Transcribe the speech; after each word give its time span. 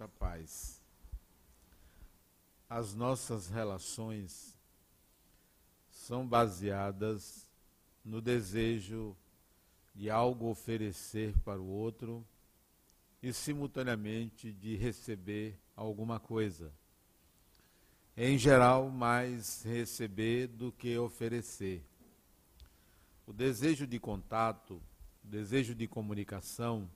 muita 0.00 0.08
paz. 0.08 0.80
As 2.68 2.94
nossas 2.94 3.48
relações 3.48 4.56
são 5.90 6.26
baseadas 6.26 7.46
no 8.02 8.20
desejo 8.20 9.14
de 9.94 10.08
algo 10.08 10.48
oferecer 10.48 11.34
para 11.40 11.60
o 11.60 11.66
outro 11.66 12.24
e, 13.22 13.30
simultaneamente, 13.30 14.50
de 14.52 14.74
receber 14.74 15.58
alguma 15.76 16.18
coisa. 16.18 16.72
Em 18.16 18.38
geral, 18.38 18.88
mais 18.88 19.62
receber 19.64 20.46
do 20.46 20.72
que 20.72 20.96
oferecer. 20.96 21.84
O 23.26 23.34
desejo 23.34 23.86
de 23.86 23.98
contato, 23.98 24.80
o 25.22 25.28
desejo 25.28 25.74
de 25.74 25.86
comunicação, 25.86 26.88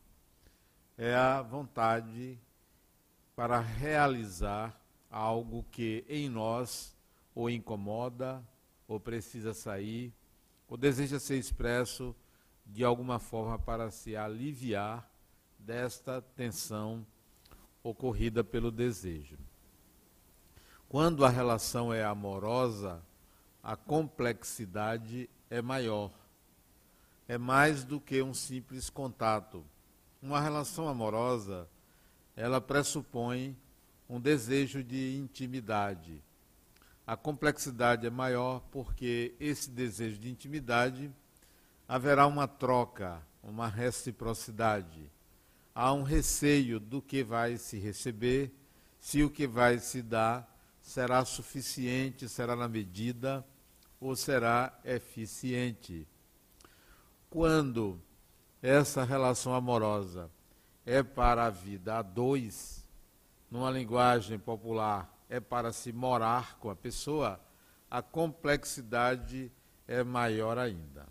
é 0.97 1.15
a 1.15 1.43
vontade 1.43 2.39
para 3.35 3.61
realizar 3.61 4.79
algo 5.11 5.65
que 5.71 6.05
em 6.09 6.29
nós 6.29 6.95
ou 7.35 7.51
incomoda, 7.51 8.43
ou 8.87 9.01
precisa 9.01 9.53
sair, 9.53 10.13
ou 10.69 10.77
deseja 10.77 11.19
ser 11.19 11.37
expresso 11.37 12.15
de 12.65 12.85
alguma 12.85 13.19
forma 13.19 13.59
para 13.59 13.91
se 13.91 14.17
aliviar 14.17 15.09
desta 15.59 16.23
tensão 16.23 17.05
ocorrida 17.83 18.45
pelo 18.45 18.71
desejo. 18.71 19.39
Quando 20.89 21.25
a 21.25 21.29
relação 21.29 21.93
é 21.93 22.05
amorosa, 22.05 23.03
a 23.63 23.77
complexidade 23.77 25.29
é 25.51 25.61
maior. 25.61 26.11
É 27.27 27.37
mais 27.37 27.85
do 27.85 28.01
que 28.01 28.23
um 28.23 28.35
simples 28.35 28.91
contato 28.91 29.65
uma 30.25 30.41
relação 30.41 30.89
amorosa, 30.89 31.69
ela 32.37 32.61
pressupõe 32.61 33.57
um 34.09 34.21
desejo 34.21 34.83
de 34.83 35.17
intimidade. 35.17 36.23
A 37.07 37.17
complexidade 37.17 38.07
é 38.07 38.11
maior 38.11 38.61
porque 38.71 39.35
esse 39.39 39.71
desejo 39.71 40.19
de 40.19 40.31
intimidade 40.31 41.11
haverá 41.87 42.27
uma 42.27 42.49
troca, 42.49 43.23
uma 43.43 43.69
reciprocidade. 43.69 45.11
Há 45.75 45.93
um 45.93 46.03
receio 46.03 46.81
do 46.81 47.03
que 47.03 47.23
vai 47.23 47.57
se 47.57 47.79
receber, 47.79 48.53
se 48.99 49.23
o 49.23 49.31
que 49.31 49.47
vai 49.47 49.79
se 49.79 50.03
dar 50.03 50.51
será 50.81 51.25
suficiente, 51.25 52.29
será 52.29 52.57
na 52.57 52.69
medida 52.69 53.45
ou 54.01 54.15
será 54.17 54.79
eficiente. 54.85 56.07
Quando 57.29 58.01
essa 58.63 59.05
relação 59.05 59.55
amorosa 59.55 60.31
é 60.85 61.03
para 61.03 61.47
a 61.47 61.51
vida 61.51 61.99
a 61.99 62.03
dois, 62.03 62.87
numa 63.51 63.71
linguagem 63.71 64.39
popular, 64.39 65.13
é 65.29 65.41
para 65.41 65.73
se 65.73 65.93
morar 65.93 66.59
com 66.59 66.71
a 66.71 66.77
pessoa, 66.77 67.41
a 67.91 68.03
complexidade 68.03 69.51
é 69.87 70.03
maior 70.03 70.59
ainda. 70.59 71.07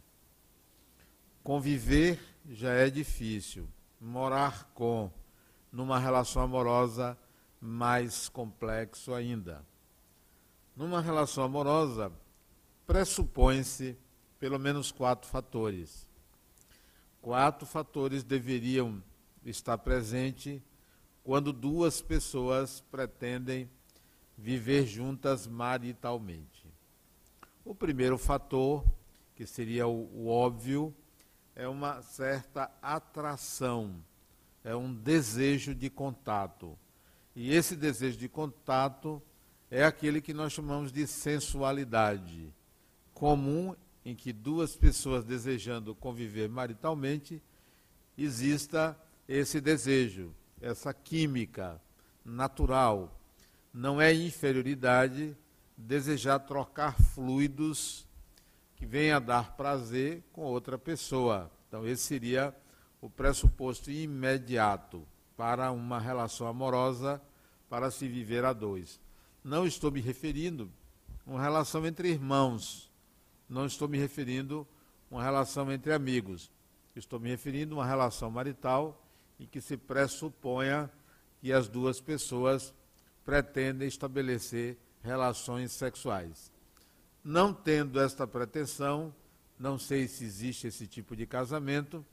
Conviver 1.43 2.19
já 2.49 2.71
é 2.71 2.89
difícil, 2.89 3.67
morar 3.99 4.71
com, 4.73 5.11
numa 5.71 5.99
relação 5.99 6.41
amorosa, 6.41 7.17
mais 7.59 8.29
complexo 8.29 9.13
ainda. 9.13 9.65
Numa 10.75 11.01
relação 11.01 11.43
amorosa, 11.43 12.11
pressupõe-se 12.85 13.97
pelo 14.39 14.59
menos 14.59 14.91
quatro 14.91 15.29
fatores 15.29 16.05
quatro 17.23 17.65
fatores 17.65 18.21
deveriam 18.21 19.01
estar 19.45 19.77
presentes 19.77 20.61
quando 21.23 21.53
duas 21.53 22.01
pessoas 22.01 22.81
pretendem 22.91 23.69
viver 24.37 24.85
juntas 24.85 25.47
maritalmente. 25.47 26.67
O 27.63 27.73
primeiro 27.73 28.17
fator, 28.17 28.83
que 29.35 29.45
seria 29.45 29.87
o, 29.87 30.09
o 30.13 30.27
óbvio, 30.27 30.93
é 31.55 31.67
uma 31.67 32.01
certa 32.01 32.69
atração, 32.81 34.03
é 34.63 34.75
um 34.75 34.93
desejo 34.93 35.73
de 35.73 35.89
contato. 35.89 36.77
E 37.35 37.53
esse 37.53 37.75
desejo 37.75 38.17
de 38.17 38.27
contato 38.27 39.21
é 39.71 39.83
aquele 39.83 40.21
que 40.21 40.33
nós 40.33 40.51
chamamos 40.53 40.91
de 40.91 41.07
sensualidade, 41.07 42.53
comum 43.13 43.75
em 44.05 44.15
que 44.15 44.33
duas 44.33 44.75
pessoas 44.75 45.23
desejando 45.23 45.95
conviver 45.95 46.49
maritalmente, 46.49 47.41
exista 48.17 48.97
esse 49.27 49.59
desejo, 49.61 50.33
essa 50.61 50.93
química 50.93 51.81
natural. 52.23 53.19
Não 53.73 54.01
é 54.01 54.13
inferioridade 54.13 55.35
desejar 55.77 56.39
trocar 56.39 56.95
fluidos 57.01 58.07
que 58.75 58.85
venha 58.85 59.17
a 59.17 59.19
dar 59.19 59.55
prazer 59.55 60.23
com 60.31 60.41
outra 60.41 60.77
pessoa. 60.77 61.51
Então, 61.67 61.87
esse 61.87 62.03
seria 62.03 62.55
o 63.01 63.09
pressuposto 63.09 63.89
imediato 63.89 65.05
para 65.35 65.71
uma 65.71 65.99
relação 65.99 66.47
amorosa, 66.47 67.21
para 67.69 67.89
se 67.89 68.07
viver 68.07 68.45
a 68.45 68.53
dois. 68.53 68.99
Não 69.43 69.65
estou 69.65 69.91
me 69.91 69.99
referindo 69.99 70.71
a 71.25 71.31
uma 71.31 71.41
relação 71.41 71.85
entre 71.85 72.09
irmãos 72.09 72.93
não 73.53 73.67
estou 73.67 73.87
me 73.87 73.99
referindo 73.99 74.67
a 75.11 75.15
uma 75.15 75.23
relação 75.23 75.71
entre 75.71 75.93
amigos. 75.93 76.51
Estou 76.95 77.19
me 77.19 77.29
referindo 77.29 77.75
a 77.75 77.77
uma 77.79 77.85
relação 77.85 78.31
marital 78.31 79.02
em 79.43 79.45
que 79.45 79.59
se 79.59 79.75
pressuponha 79.75 80.89
que 81.41 81.51
as 81.51 81.67
duas 81.67 81.99
pessoas 81.99 82.73
pretendem 83.25 83.87
estabelecer 83.87 84.77
relações 85.01 85.73
sexuais. 85.73 86.49
Não 87.21 87.53
tendo 87.53 87.99
esta 87.99 88.25
pretensão, 88.25 89.13
não 89.59 89.77
sei 89.77 90.07
se 90.07 90.23
existe 90.23 90.67
esse 90.67 90.87
tipo 90.87 91.13
de 91.13 91.25
casamento, 91.25 92.05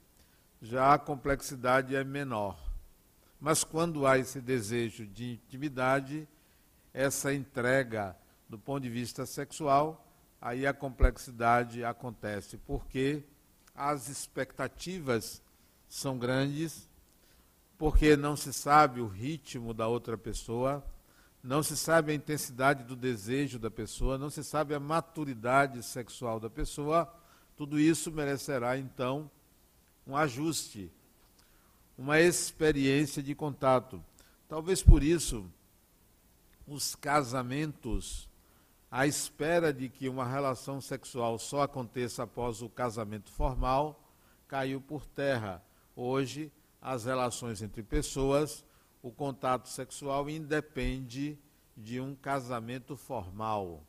já 0.61 0.93
a 0.93 0.99
complexidade 0.99 1.95
é 1.95 2.03
menor. 2.03 2.59
Mas 3.39 3.63
quando 3.63 4.05
há 4.05 4.17
esse 4.17 4.41
desejo 4.41 5.07
de 5.07 5.33
intimidade, 5.33 6.27
essa 6.93 7.33
entrega 7.33 8.15
do 8.47 8.59
ponto 8.59 8.83
de 8.83 8.89
vista 8.89 9.25
sexual, 9.25 10.05
aí 10.41 10.67
a 10.67 10.73
complexidade 10.73 11.83
acontece, 11.83 12.57
porque 12.57 13.23
as 13.73 14.09
expectativas 14.09 15.41
são 15.87 16.17
grandes, 16.17 16.90
porque 17.81 18.15
não 18.15 18.35
se 18.35 18.53
sabe 18.53 19.01
o 19.01 19.07
ritmo 19.07 19.73
da 19.73 19.87
outra 19.87 20.15
pessoa, 20.15 20.85
não 21.41 21.63
se 21.63 21.75
sabe 21.75 22.11
a 22.11 22.15
intensidade 22.15 22.83
do 22.83 22.95
desejo 22.95 23.57
da 23.57 23.71
pessoa, 23.71 24.19
não 24.19 24.29
se 24.29 24.43
sabe 24.43 24.75
a 24.75 24.79
maturidade 24.79 25.81
sexual 25.81 26.39
da 26.39 26.47
pessoa, 26.47 27.11
tudo 27.57 27.79
isso 27.79 28.11
merecerá 28.11 28.77
então 28.77 29.31
um 30.05 30.15
ajuste, 30.15 30.91
uma 31.97 32.19
experiência 32.19 33.23
de 33.23 33.33
contato. 33.33 33.99
Talvez 34.47 34.83
por 34.83 35.01
isso 35.01 35.43
os 36.67 36.93
casamentos 36.93 38.29
à 38.91 39.07
espera 39.07 39.73
de 39.73 39.89
que 39.89 40.07
uma 40.07 40.27
relação 40.27 40.79
sexual 40.79 41.39
só 41.39 41.63
aconteça 41.63 42.21
após 42.21 42.61
o 42.61 42.69
casamento 42.69 43.31
formal, 43.31 43.99
caiu 44.47 44.79
por 44.79 45.03
terra. 45.03 45.63
Hoje, 45.95 46.51
as 46.81 47.05
relações 47.05 47.61
entre 47.61 47.83
pessoas, 47.83 48.65
o 49.03 49.11
contato 49.11 49.69
sexual 49.69 50.29
independe 50.29 51.37
de 51.77 52.01
um 52.01 52.15
casamento 52.15 52.97
formal. 52.97 53.83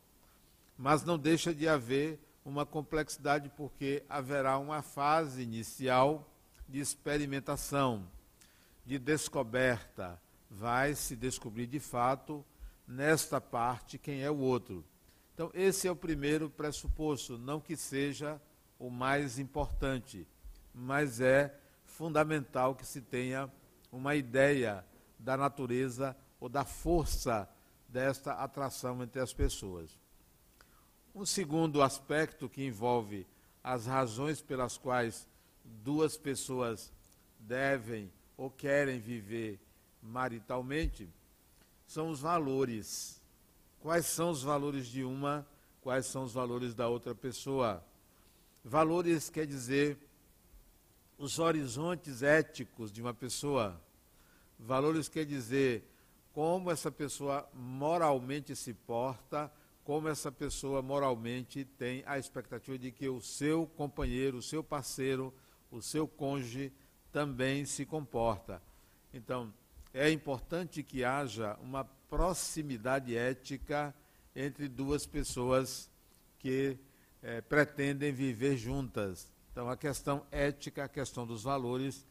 Mas 0.77 1.03
não 1.03 1.17
deixa 1.17 1.53
de 1.53 1.67
haver 1.67 2.19
uma 2.45 2.65
complexidade, 2.65 3.49
porque 3.55 4.03
haverá 4.07 4.57
uma 4.57 4.81
fase 4.81 5.41
inicial 5.41 6.29
de 6.67 6.79
experimentação, 6.79 8.07
de 8.85 8.99
descoberta. 8.99 10.19
Vai 10.49 10.93
se 10.93 11.15
descobrir 11.15 11.67
de 11.67 11.79
fato, 11.79 12.45
nesta 12.87 13.39
parte, 13.41 13.97
quem 13.97 14.21
é 14.21 14.29
o 14.29 14.37
outro. 14.37 14.83
Então, 15.33 15.49
esse 15.53 15.87
é 15.87 15.91
o 15.91 15.95
primeiro 15.95 16.49
pressuposto, 16.49 17.37
não 17.37 17.59
que 17.59 17.75
seja 17.75 18.39
o 18.77 18.89
mais 18.89 19.39
importante, 19.39 20.27
mas 20.73 21.19
é 21.21 21.57
fundamental 21.97 22.75
que 22.75 22.85
se 22.85 23.01
tenha 23.01 23.51
uma 23.91 24.15
ideia 24.15 24.85
da 25.17 25.37
natureza 25.37 26.15
ou 26.39 26.49
da 26.49 26.65
força 26.65 27.47
desta 27.87 28.33
atração 28.33 29.01
entre 29.03 29.21
as 29.21 29.31
pessoas. 29.31 29.97
Um 31.13 31.25
segundo 31.25 31.81
aspecto 31.81 32.49
que 32.49 32.65
envolve 32.65 33.27
as 33.63 33.85
razões 33.85 34.41
pelas 34.41 34.77
quais 34.77 35.27
duas 35.63 36.17
pessoas 36.17 36.91
devem 37.39 38.11
ou 38.35 38.49
querem 38.49 38.99
viver 38.99 39.59
maritalmente 40.01 41.07
são 41.85 42.09
os 42.09 42.19
valores 42.19 43.21
quais 43.79 44.05
são 44.05 44.31
os 44.31 44.41
valores 44.41 44.87
de 44.87 45.03
uma, 45.03 45.45
quais 45.81 46.05
são 46.05 46.23
os 46.23 46.33
valores 46.33 46.73
da 46.73 46.87
outra 46.87 47.13
pessoa. 47.13 47.83
Valores 48.63 49.29
quer 49.29 49.45
dizer 49.45 49.97
os 51.17 51.39
horizontes 51.39 52.21
éticos 52.21 52.91
de 52.91 53.01
uma 53.01 53.13
pessoa. 53.13 53.79
Valores 54.59 55.07
quer 55.07 55.25
dizer 55.25 55.83
como 56.33 56.71
essa 56.71 56.91
pessoa 56.91 57.47
moralmente 57.53 58.55
se 58.55 58.73
porta, 58.73 59.51
como 59.83 60.07
essa 60.07 60.31
pessoa 60.31 60.81
moralmente 60.81 61.65
tem 61.65 62.03
a 62.05 62.17
expectativa 62.17 62.77
de 62.77 62.91
que 62.91 63.07
o 63.07 63.21
seu 63.21 63.67
companheiro, 63.67 64.37
o 64.37 64.41
seu 64.41 64.63
parceiro, 64.63 65.33
o 65.69 65.81
seu 65.81 66.07
cônjuge 66.07 66.71
também 67.11 67.65
se 67.65 67.85
comporta. 67.85 68.61
Então, 69.13 69.53
é 69.93 70.09
importante 70.09 70.81
que 70.81 71.03
haja 71.03 71.55
uma 71.61 71.83
proximidade 71.83 73.15
ética 73.15 73.93
entre 74.35 74.67
duas 74.67 75.05
pessoas 75.05 75.89
que 76.39 76.77
é, 77.21 77.41
pretendem 77.41 78.11
viver 78.11 78.57
juntas. 78.57 79.32
Então, 79.53 79.69
a 79.69 79.77
questão 79.77 80.25
ética, 80.31 80.83
a 80.83 80.89
questão 80.89 81.27
dos 81.27 81.43
valores, 81.43 82.07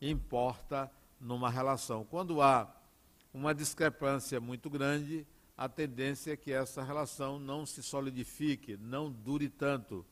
importa 0.00 0.90
numa 1.20 1.50
relação. 1.50 2.06
Quando 2.06 2.40
há 2.40 2.74
uma 3.34 3.54
discrepância 3.54 4.40
muito 4.40 4.70
grande, 4.70 5.26
a 5.58 5.68
tendência 5.68 6.32
é 6.32 6.36
que 6.38 6.50
essa 6.50 6.82
relação 6.82 7.38
não 7.38 7.66
se 7.66 7.82
solidifique, 7.82 8.78
não 8.78 9.12
dure 9.12 9.50
tanto, 9.50 10.06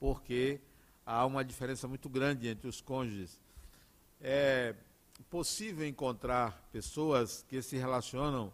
porque 0.00 0.60
há 1.06 1.24
uma 1.24 1.44
diferença 1.44 1.86
muito 1.86 2.08
grande 2.08 2.48
entre 2.48 2.66
os 2.66 2.80
cônjuges. 2.80 3.38
É 4.20 4.74
possível 5.30 5.86
encontrar 5.86 6.68
pessoas 6.72 7.44
que 7.48 7.62
se 7.62 7.76
relacionam 7.76 8.52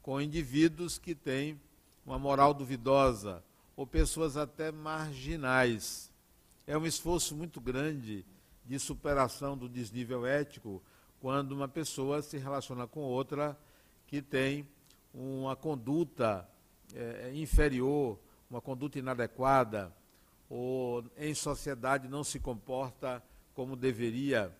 com 0.00 0.20
indivíduos 0.20 0.96
que 0.96 1.12
têm 1.12 1.60
uma 2.04 2.20
moral 2.20 2.54
duvidosa, 2.54 3.42
ou 3.76 3.84
pessoas 3.84 4.36
até 4.36 4.70
marginais. 4.70 6.08
É 6.66 6.76
um 6.76 6.84
esforço 6.84 7.36
muito 7.36 7.60
grande 7.60 8.24
de 8.64 8.78
superação 8.80 9.56
do 9.56 9.68
desnível 9.68 10.26
ético 10.26 10.82
quando 11.20 11.52
uma 11.52 11.68
pessoa 11.68 12.20
se 12.22 12.36
relaciona 12.38 12.88
com 12.88 13.00
outra 13.00 13.56
que 14.08 14.20
tem 14.20 14.68
uma 15.14 15.54
conduta 15.54 16.48
é, 16.92 17.30
inferior, 17.34 18.18
uma 18.50 18.60
conduta 18.60 18.98
inadequada, 18.98 19.94
ou 20.50 21.04
em 21.16 21.34
sociedade 21.34 22.08
não 22.08 22.24
se 22.24 22.40
comporta 22.40 23.22
como 23.54 23.76
deveria, 23.76 24.52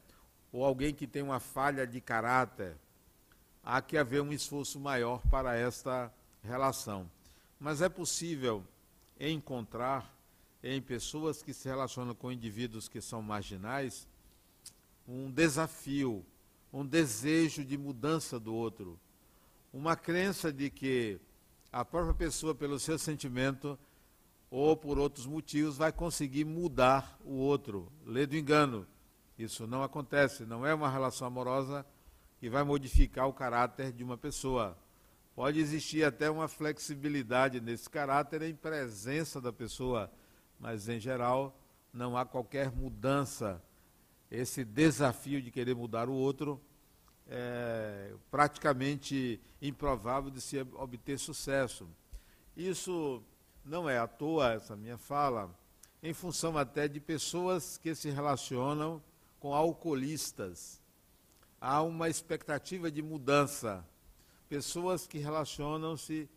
ou 0.53 0.64
alguém 0.64 0.94
que 0.94 1.08
tem 1.08 1.23
uma 1.23 1.41
falha 1.41 1.87
de 1.87 2.00
caráter. 2.00 2.76
Há 3.64 3.82
que 3.82 3.99
haver 3.99 4.23
um 4.23 4.32
esforço 4.32 4.79
maior 4.79 5.20
para 5.29 5.56
esta 5.56 6.12
relação. 6.43 7.11
Mas 7.58 7.82
é 7.82 7.88
possível 7.88 8.64
encontrar 9.19 10.15
em 10.62 10.81
pessoas 10.81 11.43
que 11.43 11.53
se 11.53 11.69
relacionam 11.69 12.14
com 12.14 12.32
indivíduos 12.32 12.88
que 12.88 13.00
são 13.00 13.23
marginais 13.23 14.08
um 15.08 15.31
desafio, 15.31 16.25
um 16.73 16.85
desejo 16.85 17.64
de 17.64 17.79
mudança 17.79 18.41
do 18.41 18.55
outro, 18.55 18.99
uma 19.73 19.94
crença 19.94 20.53
de 20.53 20.69
que 20.69 21.20
a 21.73 21.85
própria 21.85 22.14
pessoa, 22.14 22.55
pelo 22.55 22.79
seu 22.79 22.99
sentimento 22.99 23.79
ou 24.50 24.76
por 24.76 24.99
outros 24.99 25.26
motivos, 25.26 25.76
vai 25.76 25.93
conseguir 25.93 26.44
mudar 26.44 27.19
o 27.25 27.35
outro. 27.35 27.93
Lê 28.05 28.26
do 28.26 28.37
engano. 28.37 28.87
Isso 29.38 29.67
não 29.67 29.82
acontece, 29.82 30.44
não 30.44 30.67
é 30.67 30.73
uma 30.73 30.91
relação 30.91 31.26
amorosa 31.26 31.85
que 32.38 32.49
vai 32.49 32.62
modificar 32.64 33.29
o 33.29 33.32
caráter 33.32 33.93
de 33.93 34.03
uma 34.03 34.17
pessoa. 34.17 34.76
Pode 35.35 35.61
existir 35.61 36.03
até 36.05 36.31
uma 36.31 36.49
flexibilidade 36.49 37.61
nesse 37.61 37.91
caráter 37.91 38.41
em 38.43 38.55
presença 38.55 39.38
da 39.41 39.53
pessoa, 39.53 40.11
mas 40.58 40.88
em 40.88 40.99
geral 40.99 41.58
não 41.93 42.17
há 42.17 42.25
qualquer 42.25 42.70
mudança. 42.70 43.62
Esse 44.31 44.64
desafio 44.64 45.41
de 45.41 45.50
querer 45.50 45.75
mudar 45.75 46.08
o 46.08 46.14
outro 46.14 46.61
é 47.29 48.14
praticamente 48.31 49.41
improvável 49.61 50.31
de 50.31 50.41
se 50.41 50.61
obter 50.75 51.19
sucesso. 51.19 51.88
Isso 52.56 53.23
não 53.64 53.88
é 53.88 53.99
à 53.99 54.06
toa, 54.06 54.53
essa 54.53 54.76
minha 54.76 54.97
fala, 54.97 55.55
em 56.03 56.14
função 56.14 56.56
até 56.56 56.87
de 56.87 57.00
pessoas 57.00 57.76
que 57.76 57.94
se 57.94 58.11
relacionam 58.11 59.03
com 59.41 59.55
alcoolistas. 59.55 60.81
Há 61.61 61.82
uma 61.82 62.08
expectativa 62.08 62.91
de 62.91 63.03
mudança 63.03 63.85
pessoas 64.49 65.06
que 65.06 65.19
relacionam-se 65.19 66.29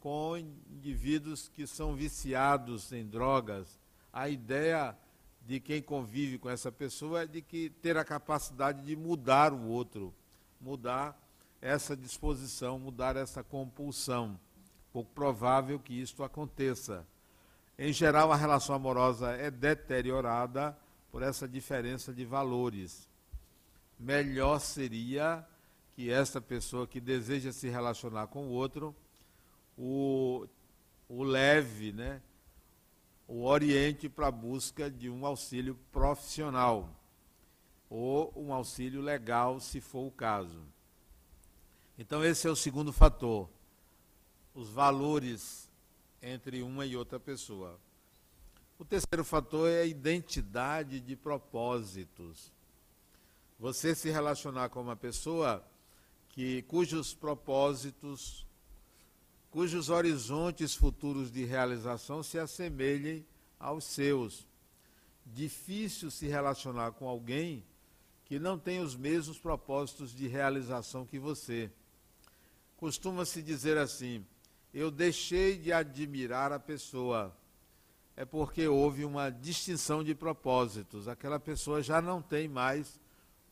com 0.00 0.36
indivíduos 0.36 1.48
que 1.48 1.66
são 1.66 1.94
viciados 1.94 2.92
em 2.92 3.04
drogas. 3.04 3.78
A 4.12 4.28
ideia 4.28 4.96
de 5.46 5.60
quem 5.60 5.80
convive 5.80 6.38
com 6.38 6.50
essa 6.50 6.72
pessoa 6.72 7.22
é 7.22 7.26
de 7.26 7.40
que 7.40 7.70
ter 7.70 7.96
a 7.96 8.04
capacidade 8.04 8.82
de 8.82 8.96
mudar 8.96 9.52
o 9.52 9.68
outro, 9.68 10.12
mudar 10.60 11.16
essa 11.60 11.96
disposição, 11.96 12.78
mudar 12.78 13.16
essa 13.16 13.42
compulsão. 13.42 14.38
Pouco 14.92 15.10
provável 15.12 15.78
que 15.78 15.94
isto 15.94 16.24
aconteça. 16.24 17.06
Em 17.78 17.92
geral, 17.92 18.32
a 18.32 18.36
relação 18.36 18.74
amorosa 18.74 19.32
é 19.32 19.50
deteriorada 19.50 20.76
por 21.12 21.22
essa 21.22 21.46
diferença 21.46 22.12
de 22.12 22.24
valores. 22.24 23.08
Melhor 23.98 24.58
seria 24.60 25.46
que 25.94 26.10
essa 26.10 26.40
pessoa 26.40 26.86
que 26.86 27.00
deseja 27.00 27.52
se 27.52 27.68
relacionar 27.68 28.26
com 28.26 28.46
o 28.46 28.50
outro 28.50 28.94
o, 29.76 30.46
o 31.08 31.22
leve, 31.22 31.92
né, 31.92 32.22
o 33.28 33.44
oriente 33.44 34.08
para 34.08 34.28
a 34.28 34.32
busca 34.32 34.90
de 34.90 35.10
um 35.10 35.26
auxílio 35.26 35.76
profissional 35.92 36.88
ou 37.88 38.32
um 38.36 38.52
auxílio 38.52 39.00
legal, 39.00 39.60
se 39.60 39.80
for 39.80 40.06
o 40.06 40.10
caso. 40.10 40.60
Então, 41.98 42.24
esse 42.24 42.46
é 42.46 42.50
o 42.50 42.56
segundo 42.56 42.92
fator, 42.92 43.48
os 44.54 44.68
valores 44.68 45.70
entre 46.20 46.62
uma 46.62 46.84
e 46.84 46.96
outra 46.96 47.18
pessoa. 47.18 47.78
O 48.78 48.84
terceiro 48.84 49.24
fator 49.24 49.70
é 49.70 49.82
a 49.82 49.86
identidade 49.86 51.00
de 51.00 51.16
propósitos. 51.16 52.52
Você 53.58 53.94
se 53.94 54.10
relacionar 54.10 54.68
com 54.68 54.82
uma 54.82 54.96
pessoa 54.96 55.64
que 56.28 56.60
cujos 56.62 57.14
propósitos, 57.14 58.45
cujos 59.56 59.88
horizontes 59.88 60.74
futuros 60.74 61.32
de 61.32 61.42
realização 61.46 62.22
se 62.22 62.38
assemelhem 62.38 63.24
aos 63.58 63.84
seus. 63.84 64.46
Difícil 65.24 66.10
se 66.10 66.26
relacionar 66.26 66.92
com 66.92 67.08
alguém 67.08 67.64
que 68.26 68.38
não 68.38 68.58
tem 68.58 68.80
os 68.80 68.94
mesmos 68.94 69.38
propósitos 69.38 70.14
de 70.14 70.28
realização 70.28 71.06
que 71.06 71.18
você. 71.18 71.70
Costuma-se 72.76 73.40
dizer 73.40 73.78
assim: 73.78 74.26
eu 74.74 74.90
deixei 74.90 75.56
de 75.56 75.72
admirar 75.72 76.52
a 76.52 76.60
pessoa. 76.60 77.34
É 78.14 78.26
porque 78.26 78.68
houve 78.68 79.06
uma 79.06 79.30
distinção 79.30 80.04
de 80.04 80.14
propósitos. 80.14 81.08
Aquela 81.08 81.40
pessoa 81.40 81.82
já 81.82 82.02
não 82.02 82.20
tem 82.20 82.46
mais 82.46 83.00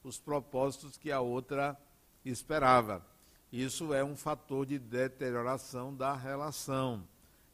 os 0.03 0.19
propósitos 0.19 0.99
que 0.99 1.11
a 1.11 1.23
outra 1.23 1.75
esperava. 2.27 3.14
Isso 3.55 3.95
é 3.95 4.03
um 4.03 4.17
fator 4.17 4.67
de 4.67 4.81
deterioração 4.81 5.95
da 5.95 6.13
relação. 6.13 7.07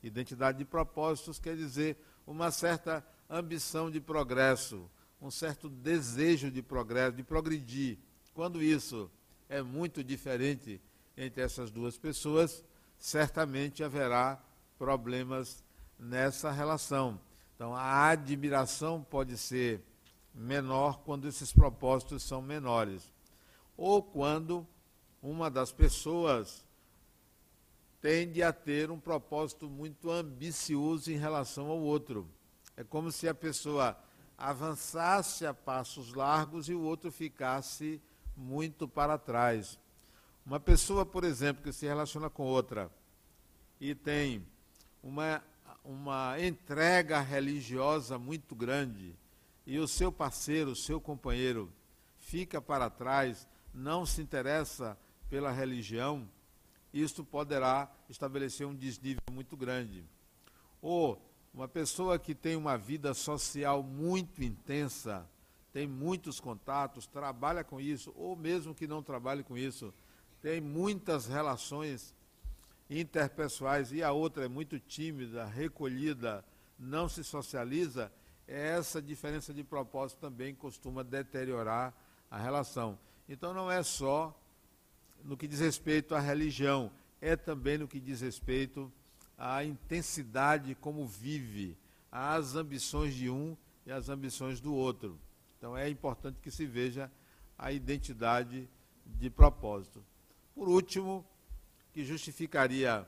Identidade 0.02 0.56
de 0.56 0.64
propósitos 0.64 1.38
quer 1.38 1.54
dizer 1.54 1.94
uma 2.26 2.50
certa 2.50 3.06
ambição 3.28 3.90
de 3.90 4.00
progresso, 4.00 4.90
um 5.20 5.30
certo 5.30 5.68
desejo 5.68 6.50
de 6.50 6.62
progresso, 6.62 7.18
de 7.18 7.22
progredir. 7.22 7.98
Quando 8.32 8.62
isso 8.62 9.10
é 9.46 9.60
muito 9.60 10.02
diferente 10.02 10.80
entre 11.18 11.42
essas 11.42 11.70
duas 11.70 11.98
pessoas, 11.98 12.64
certamente 12.98 13.84
haverá 13.84 14.42
problemas 14.78 15.62
nessa 15.98 16.50
relação. 16.50 17.20
Então, 17.54 17.76
a 17.76 18.06
admiração 18.08 19.02
pode 19.02 19.36
ser 19.36 19.82
menor 20.34 21.02
quando 21.04 21.28
esses 21.28 21.52
propósitos 21.52 22.22
são 22.22 22.40
menores 22.40 23.12
ou 23.76 24.02
quando 24.02 24.66
uma 25.22 25.50
das 25.50 25.72
pessoas 25.72 26.64
tende 28.00 28.42
a 28.42 28.52
ter 28.52 28.90
um 28.90 28.98
propósito 28.98 29.68
muito 29.68 30.10
ambicioso 30.10 31.12
em 31.12 31.16
relação 31.16 31.68
ao 31.68 31.78
outro. 31.78 32.26
É 32.76 32.82
como 32.82 33.12
se 33.12 33.28
a 33.28 33.34
pessoa 33.34 33.96
avançasse 34.38 35.44
a 35.44 35.52
passos 35.52 36.14
largos 36.14 36.68
e 36.68 36.74
o 36.74 36.80
outro 36.80 37.12
ficasse 37.12 38.00
muito 38.34 38.88
para 38.88 39.18
trás. 39.18 39.78
Uma 40.46 40.58
pessoa, 40.58 41.04
por 41.04 41.24
exemplo, 41.24 41.62
que 41.62 41.72
se 41.72 41.86
relaciona 41.86 42.30
com 42.30 42.44
outra 42.44 42.90
e 43.78 43.94
tem 43.94 44.46
uma, 45.02 45.42
uma 45.84 46.40
entrega 46.40 47.20
religiosa 47.20 48.18
muito 48.18 48.54
grande 48.54 49.14
e 49.66 49.78
o 49.78 49.86
seu 49.86 50.10
parceiro, 50.10 50.70
o 50.70 50.76
seu 50.76 50.98
companheiro, 51.00 51.70
fica 52.18 52.60
para 52.62 52.88
trás, 52.88 53.46
não 53.74 54.06
se 54.06 54.22
interessa 54.22 54.96
pela 55.30 55.52
religião, 55.52 56.28
isto 56.92 57.24
poderá 57.24 57.90
estabelecer 58.08 58.66
um 58.66 58.74
desnível 58.74 59.22
muito 59.32 59.56
grande. 59.56 60.04
Ou 60.82 61.24
uma 61.54 61.68
pessoa 61.68 62.18
que 62.18 62.34
tem 62.34 62.56
uma 62.56 62.76
vida 62.76 63.14
social 63.14 63.82
muito 63.82 64.42
intensa, 64.42 65.26
tem 65.72 65.86
muitos 65.86 66.40
contatos, 66.40 67.06
trabalha 67.06 67.62
com 67.62 67.80
isso, 67.80 68.12
ou 68.16 68.34
mesmo 68.34 68.74
que 68.74 68.88
não 68.88 69.02
trabalhe 69.02 69.44
com 69.44 69.56
isso, 69.56 69.94
tem 70.42 70.60
muitas 70.60 71.26
relações 71.26 72.14
interpessoais 72.88 73.92
e 73.92 74.02
a 74.02 74.10
outra 74.10 74.44
é 74.44 74.48
muito 74.48 74.80
tímida, 74.80 75.44
recolhida, 75.44 76.44
não 76.76 77.08
se 77.08 77.22
socializa, 77.22 78.12
essa 78.48 79.00
diferença 79.00 79.54
de 79.54 79.62
propósito 79.62 80.18
também 80.18 80.52
costuma 80.54 81.04
deteriorar 81.04 81.94
a 82.28 82.36
relação. 82.36 82.98
Então 83.28 83.54
não 83.54 83.70
é 83.70 83.80
só 83.84 84.36
no 85.24 85.36
que 85.36 85.46
diz 85.48 85.60
respeito 85.60 86.14
à 86.14 86.20
religião, 86.20 86.90
é 87.20 87.36
também 87.36 87.78
no 87.78 87.88
que 87.88 88.00
diz 88.00 88.20
respeito 88.20 88.92
à 89.36 89.64
intensidade 89.64 90.74
como 90.74 91.06
vive, 91.06 91.76
às 92.10 92.54
ambições 92.54 93.14
de 93.14 93.30
um 93.30 93.56
e 93.86 93.92
às 93.92 94.08
ambições 94.08 94.60
do 94.60 94.74
outro. 94.74 95.18
Então 95.58 95.76
é 95.76 95.88
importante 95.88 96.40
que 96.40 96.50
se 96.50 96.66
veja 96.66 97.10
a 97.58 97.72
identidade 97.72 98.68
de 99.04 99.28
propósito. 99.28 100.04
Por 100.54 100.68
último, 100.68 101.24
que 101.92 102.04
justificaria 102.04 103.06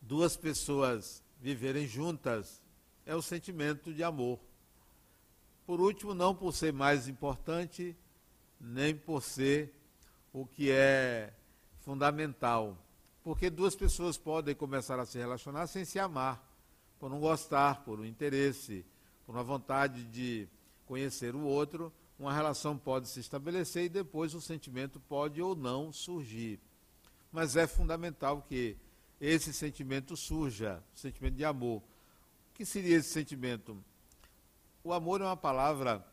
duas 0.00 0.36
pessoas 0.36 1.22
viverem 1.40 1.86
juntas 1.86 2.62
é 3.04 3.14
o 3.14 3.22
sentimento 3.22 3.92
de 3.92 4.02
amor. 4.02 4.40
Por 5.66 5.80
último, 5.80 6.14
não 6.14 6.34
por 6.34 6.52
ser 6.52 6.72
mais 6.72 7.08
importante, 7.08 7.96
nem 8.60 8.96
por 8.96 9.22
ser 9.22 9.72
o 10.36 10.44
que 10.44 10.70
é 10.70 11.32
fundamental. 11.78 12.76
Porque 13.24 13.48
duas 13.48 13.74
pessoas 13.74 14.18
podem 14.18 14.54
começar 14.54 15.00
a 15.00 15.06
se 15.06 15.16
relacionar 15.16 15.66
sem 15.66 15.82
se 15.82 15.98
amar, 15.98 16.46
por 16.98 17.08
não 17.08 17.18
gostar, 17.18 17.82
por 17.84 17.98
um 17.98 18.04
interesse, 18.04 18.84
por 19.24 19.34
uma 19.34 19.42
vontade 19.42 20.04
de 20.04 20.46
conhecer 20.84 21.34
o 21.34 21.40
outro, 21.40 21.90
uma 22.18 22.34
relação 22.34 22.76
pode 22.76 23.08
se 23.08 23.18
estabelecer 23.18 23.84
e 23.84 23.88
depois 23.88 24.34
o 24.34 24.40
sentimento 24.40 25.00
pode 25.00 25.40
ou 25.40 25.56
não 25.56 25.90
surgir. 25.90 26.60
Mas 27.32 27.56
é 27.56 27.66
fundamental 27.66 28.42
que 28.42 28.76
esse 29.18 29.54
sentimento 29.54 30.16
surja, 30.18 30.82
o 30.94 30.98
sentimento 30.98 31.34
de 31.34 31.46
amor. 31.46 31.78
O 32.50 32.54
que 32.54 32.66
seria 32.66 32.96
esse 32.96 33.08
sentimento? 33.08 33.82
O 34.84 34.92
amor 34.92 35.22
é 35.22 35.24
uma 35.24 35.36
palavra 35.36 36.06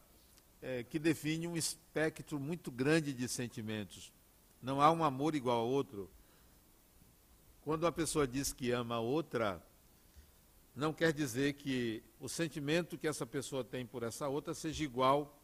é, 0.62 0.82
que 0.82 0.98
define 0.98 1.46
um 1.46 1.58
espectro 1.58 2.40
muito 2.40 2.72
grande 2.72 3.12
de 3.12 3.28
sentimentos. 3.28 4.13
Não 4.64 4.80
há 4.80 4.90
um 4.90 5.04
amor 5.04 5.36
igual 5.36 5.60
a 5.60 5.64
outro. 5.64 6.10
Quando 7.66 7.84
uma 7.84 7.92
pessoa 7.92 8.26
diz 8.26 8.54
que 8.54 8.72
ama 8.72 8.96
a 8.96 9.00
outra, 9.02 9.62
não 10.74 10.94
quer 10.94 11.12
dizer 11.12 11.56
que 11.56 12.02
o 12.18 12.30
sentimento 12.30 12.98
que 12.98 13.06
essa 13.06 13.26
pessoa 13.26 13.62
tem 13.62 13.86
por 13.86 14.04
essa 14.04 14.30
outra 14.30 14.54
seja 14.54 14.86
igual 14.86 15.38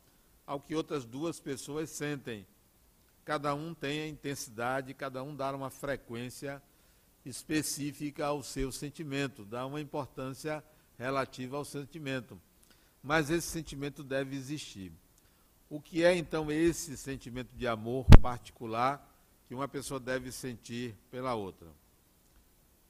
ao 0.48 0.58
que 0.58 0.74
outras 0.74 1.04
duas 1.04 1.38
pessoas 1.38 1.90
sentem. 1.90 2.48
Cada 3.26 3.54
um 3.54 3.74
tem 3.74 4.04
a 4.04 4.08
intensidade, 4.08 4.94
cada 4.94 5.22
um 5.22 5.36
dá 5.36 5.54
uma 5.54 5.70
frequência 5.70 6.64
específica 7.26 8.26
ao 8.26 8.42
seu 8.42 8.72
sentimento, 8.72 9.44
dá 9.44 9.66
uma 9.66 9.82
importância 9.82 10.64
relativa 10.98 11.58
ao 11.58 11.66
sentimento. 11.66 12.40
Mas 13.04 13.30
esse 13.30 13.48
sentimento 13.48 14.02
deve 14.02 14.38
existir. 14.38 14.94
O 15.70 15.82
que 15.82 16.06
é 16.06 16.16
então 16.16 16.50
esse 16.50 16.96
sentimento 16.96 17.54
de 17.54 17.68
amor 17.68 18.06
particular 18.22 19.09
que 19.50 19.56
uma 19.56 19.68
pessoa 19.68 20.00
deve 20.00 20.32
sentir 20.32 20.96
pela 21.10 21.34
outra? 21.34 21.68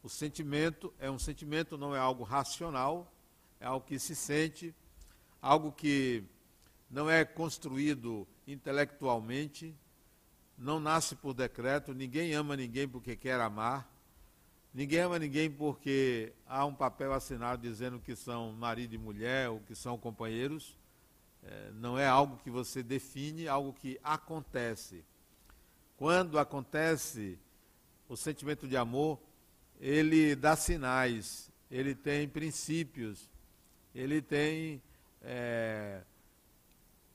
O 0.03 0.09
sentimento 0.09 0.93
é 0.99 1.09
um 1.09 1.17
sentimento, 1.17 1.77
não 1.77 1.95
é 1.95 1.99
algo 1.99 2.21
racional, 2.21 3.09
é 3.61 3.65
algo 3.65 3.85
que 3.85 3.97
se 3.97 4.13
sente, 4.13 4.75
algo 5.41 5.71
que 5.71 6.21
não 6.91 7.09
é 7.09 7.23
construído 7.23 8.27
intelectualmente, 8.45 9.73
não 10.57 10.81
nasce 10.81 11.15
por 11.15 11.33
decreto, 11.33 11.93
ninguém 11.93 12.33
ama 12.33 12.57
ninguém 12.57 12.89
porque 12.89 13.15
quer 13.15 13.39
amar, 13.39 13.89
ninguém 14.73 14.99
ama 14.99 15.17
ninguém 15.17 15.49
porque 15.49 16.33
há 16.45 16.65
um 16.65 16.75
papel 16.75 17.13
assinado 17.13 17.61
dizendo 17.61 18.01
que 18.01 18.17
são 18.17 18.51
marido 18.51 18.93
e 18.93 18.97
mulher 18.97 19.49
ou 19.49 19.61
que 19.61 19.73
são 19.75 19.97
companheiros. 19.97 20.77
É, 21.41 21.71
não 21.71 21.97
é 21.97 22.05
algo 22.05 22.35
que 22.43 22.49
você 22.49 22.83
define, 22.83 23.47
algo 23.47 23.71
que 23.71 23.97
acontece. 24.03 25.05
Quando 25.99 26.39
acontece 26.39 27.37
o 28.07 28.15
sentimento 28.15 28.65
de 28.65 28.77
amor, 28.77 29.19
ele 29.81 30.33
dá 30.33 30.55
sinais, 30.55 31.51
ele 31.69 31.93
tem 31.93 32.25
princípios, 32.25 33.29
ele 33.93 34.21
tem, 34.21 34.81
é, 35.21 36.01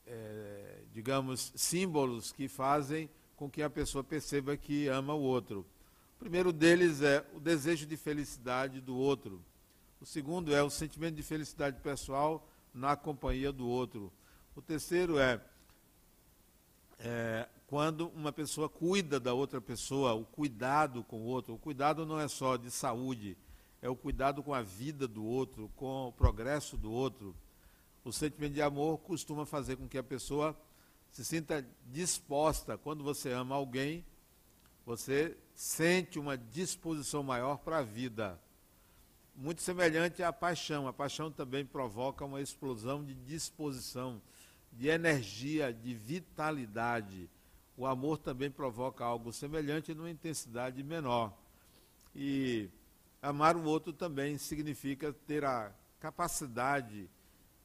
é, 0.06 0.80
digamos, 0.92 1.50
símbolos 1.56 2.30
que 2.30 2.46
fazem 2.46 3.08
com 3.36 3.48
que 3.48 3.62
a 3.62 3.70
pessoa 3.70 4.04
perceba 4.04 4.54
que 4.54 4.86
ama 4.88 5.14
o 5.14 5.22
outro. 5.22 5.64
O 6.16 6.18
primeiro 6.18 6.52
deles 6.52 7.00
é 7.00 7.24
o 7.32 7.40
desejo 7.40 7.86
de 7.86 7.96
felicidade 7.96 8.82
do 8.82 8.94
outro. 8.94 9.42
O 9.98 10.04
segundo 10.04 10.54
é 10.54 10.62
o 10.62 10.68
sentimento 10.68 11.14
de 11.14 11.22
felicidade 11.22 11.80
pessoal 11.80 12.46
na 12.74 12.94
companhia 12.96 13.50
do 13.50 13.66
outro. 13.66 14.12
O 14.54 14.60
terceiro 14.60 15.18
é, 15.18 15.40
é 16.98 17.48
quando 17.74 18.06
uma 18.14 18.30
pessoa 18.30 18.68
cuida 18.68 19.18
da 19.18 19.34
outra 19.34 19.60
pessoa, 19.60 20.14
o 20.14 20.24
cuidado 20.24 21.02
com 21.02 21.22
o 21.22 21.24
outro. 21.24 21.54
O 21.54 21.58
cuidado 21.58 22.06
não 22.06 22.20
é 22.20 22.28
só 22.28 22.56
de 22.56 22.70
saúde, 22.70 23.36
é 23.82 23.88
o 23.88 23.96
cuidado 23.96 24.44
com 24.44 24.54
a 24.54 24.62
vida 24.62 25.08
do 25.08 25.24
outro, 25.24 25.68
com 25.74 26.06
o 26.06 26.12
progresso 26.12 26.76
do 26.76 26.92
outro. 26.92 27.34
O 28.04 28.12
sentimento 28.12 28.52
de 28.52 28.62
amor 28.62 28.98
costuma 28.98 29.44
fazer 29.44 29.74
com 29.74 29.88
que 29.88 29.98
a 29.98 30.04
pessoa 30.04 30.56
se 31.10 31.24
sinta 31.24 31.66
disposta. 31.90 32.78
Quando 32.78 33.02
você 33.02 33.32
ama 33.32 33.56
alguém, 33.56 34.04
você 34.86 35.36
sente 35.52 36.16
uma 36.16 36.38
disposição 36.38 37.24
maior 37.24 37.58
para 37.58 37.78
a 37.78 37.82
vida. 37.82 38.40
Muito 39.34 39.62
semelhante 39.62 40.22
à 40.22 40.32
paixão. 40.32 40.86
A 40.86 40.92
paixão 40.92 41.28
também 41.28 41.66
provoca 41.66 42.24
uma 42.24 42.40
explosão 42.40 43.02
de 43.02 43.14
disposição, 43.14 44.22
de 44.70 44.86
energia, 44.86 45.72
de 45.72 45.92
vitalidade 45.92 47.28
o 47.76 47.86
amor 47.86 48.18
também 48.18 48.50
provoca 48.50 49.04
algo 49.04 49.32
semelhante 49.32 49.94
numa 49.94 50.10
intensidade 50.10 50.82
menor. 50.82 51.36
E 52.14 52.68
amar 53.20 53.56
o 53.56 53.64
outro 53.64 53.92
também 53.92 54.38
significa 54.38 55.12
ter 55.12 55.44
a 55.44 55.72
capacidade 55.98 57.10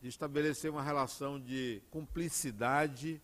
de 0.02 0.08
estabelecer 0.08 0.72
uma 0.72 0.82
relação 0.82 1.40
de 1.40 1.82
cumplicidade, 1.92 3.22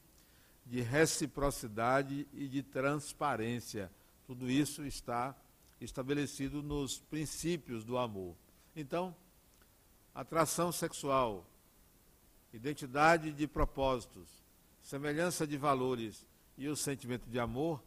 de 0.65 0.81
reciprocidade 0.81 2.27
e 2.33 2.47
de 2.47 2.61
transparência. 2.61 3.91
Tudo 4.27 4.49
isso 4.49 4.85
está 4.85 5.35
estabelecido 5.81 6.61
nos 6.61 6.99
princípios 6.99 7.83
do 7.83 7.97
amor. 7.97 8.35
Então, 8.75 9.15
atração 10.13 10.71
sexual, 10.71 11.45
identidade 12.53 13.31
de 13.31 13.47
propósitos, 13.47 14.27
semelhança 14.81 15.47
de 15.47 15.57
valores 15.57 16.25
e 16.57 16.67
o 16.67 16.75
sentimento 16.75 17.29
de 17.29 17.39
amor 17.39 17.83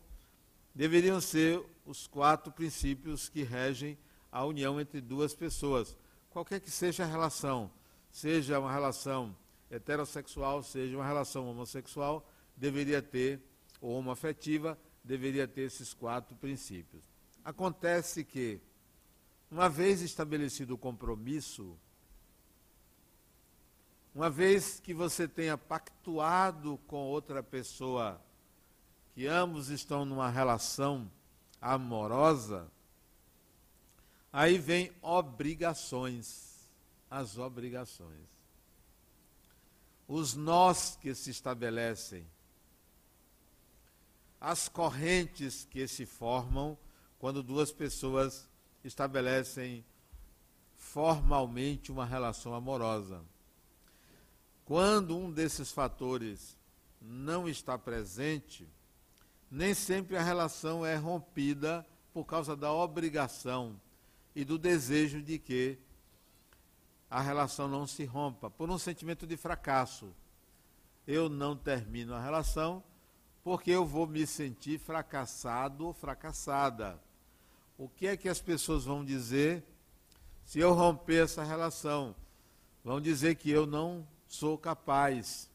deveriam 0.74 1.20
ser 1.20 1.62
os 1.84 2.06
quatro 2.06 2.52
princípios 2.52 3.28
que 3.28 3.42
regem 3.42 3.98
a 4.30 4.44
união 4.44 4.80
entre 4.80 5.00
duas 5.00 5.34
pessoas, 5.34 5.96
qualquer 6.30 6.60
que 6.60 6.70
seja 6.70 7.04
a 7.04 7.06
relação, 7.06 7.70
seja 8.10 8.60
uma 8.60 8.72
relação 8.72 9.34
heterossexual, 9.70 10.62
seja 10.62 10.96
uma 10.96 11.06
relação 11.06 11.48
homossexual, 11.48 12.28
deveria 12.56 13.02
ter, 13.02 13.40
ou 13.80 13.96
homoafetiva, 13.96 14.78
deveria 15.02 15.48
ter 15.48 15.62
esses 15.62 15.94
quatro 15.94 16.36
princípios. 16.36 17.02
Acontece 17.44 18.24
que, 18.24 18.60
uma 19.50 19.68
vez 19.68 20.02
estabelecido 20.02 20.74
o 20.74 20.78
compromisso, 20.78 21.78
uma 24.14 24.28
vez 24.28 24.80
que 24.80 24.92
você 24.92 25.26
tenha 25.26 25.56
pactuado 25.56 26.78
com 26.86 27.06
outra 27.06 27.42
pessoa 27.42 28.20
que 29.18 29.26
ambos 29.26 29.68
estão 29.68 30.04
numa 30.04 30.30
relação 30.30 31.10
amorosa, 31.60 32.70
aí 34.32 34.58
vem 34.58 34.92
obrigações, 35.02 36.70
as 37.10 37.36
obrigações. 37.36 38.28
Os 40.06 40.36
nós 40.36 40.96
que 41.00 41.16
se 41.16 41.30
estabelecem, 41.30 42.24
as 44.40 44.68
correntes 44.68 45.66
que 45.68 45.88
se 45.88 46.06
formam 46.06 46.78
quando 47.18 47.42
duas 47.42 47.72
pessoas 47.72 48.48
estabelecem 48.84 49.84
formalmente 50.76 51.90
uma 51.90 52.06
relação 52.06 52.54
amorosa. 52.54 53.20
Quando 54.64 55.18
um 55.18 55.28
desses 55.28 55.72
fatores 55.72 56.56
não 57.02 57.48
está 57.48 57.76
presente, 57.76 58.64
nem 59.50 59.74
sempre 59.74 60.16
a 60.16 60.22
relação 60.22 60.84
é 60.84 60.96
rompida 60.96 61.86
por 62.12 62.24
causa 62.24 62.56
da 62.56 62.72
obrigação 62.72 63.80
e 64.34 64.44
do 64.44 64.58
desejo 64.58 65.22
de 65.22 65.38
que 65.38 65.78
a 67.10 67.20
relação 67.20 67.66
não 67.68 67.86
se 67.86 68.04
rompa, 68.04 68.50
por 68.50 68.70
um 68.70 68.78
sentimento 68.78 69.26
de 69.26 69.36
fracasso. 69.36 70.12
eu 71.06 71.28
não 71.30 71.56
termino 71.56 72.14
a 72.14 72.20
relação 72.20 72.84
porque 73.42 73.70
eu 73.70 73.86
vou 73.86 74.06
me 74.06 74.26
sentir 74.26 74.78
fracassado 74.78 75.86
ou 75.86 75.94
fracassada. 75.94 77.00
O 77.78 77.88
que 77.88 78.06
é 78.06 78.14
que 78.14 78.28
as 78.28 78.42
pessoas 78.42 78.84
vão 78.84 79.02
dizer 79.02 79.64
se 80.44 80.58
eu 80.58 80.74
romper 80.74 81.24
essa 81.24 81.42
relação? 81.42 82.14
Vão 82.84 83.00
dizer 83.00 83.36
que 83.36 83.50
eu 83.50 83.66
não 83.66 84.06
sou 84.26 84.58
capaz. 84.58 85.50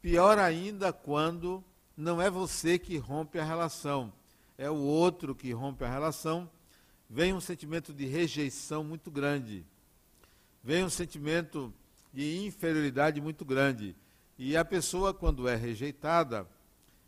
Pior 0.00 0.38
ainda 0.38 0.92
quando 0.92 1.64
não 1.96 2.20
é 2.20 2.28
você 2.28 2.78
que 2.78 2.96
rompe 2.96 3.38
a 3.38 3.44
relação, 3.44 4.12
é 4.58 4.70
o 4.70 4.76
outro 4.76 5.34
que 5.34 5.52
rompe 5.52 5.84
a 5.84 5.90
relação. 5.90 6.50
Vem 7.08 7.32
um 7.32 7.40
sentimento 7.40 7.92
de 7.92 8.06
rejeição 8.06 8.82
muito 8.82 9.10
grande. 9.10 9.64
Vem 10.62 10.84
um 10.84 10.90
sentimento 10.90 11.72
de 12.12 12.44
inferioridade 12.46 13.20
muito 13.20 13.44
grande. 13.44 13.94
E 14.38 14.56
a 14.56 14.64
pessoa, 14.64 15.12
quando 15.12 15.48
é 15.48 15.54
rejeitada, 15.54 16.48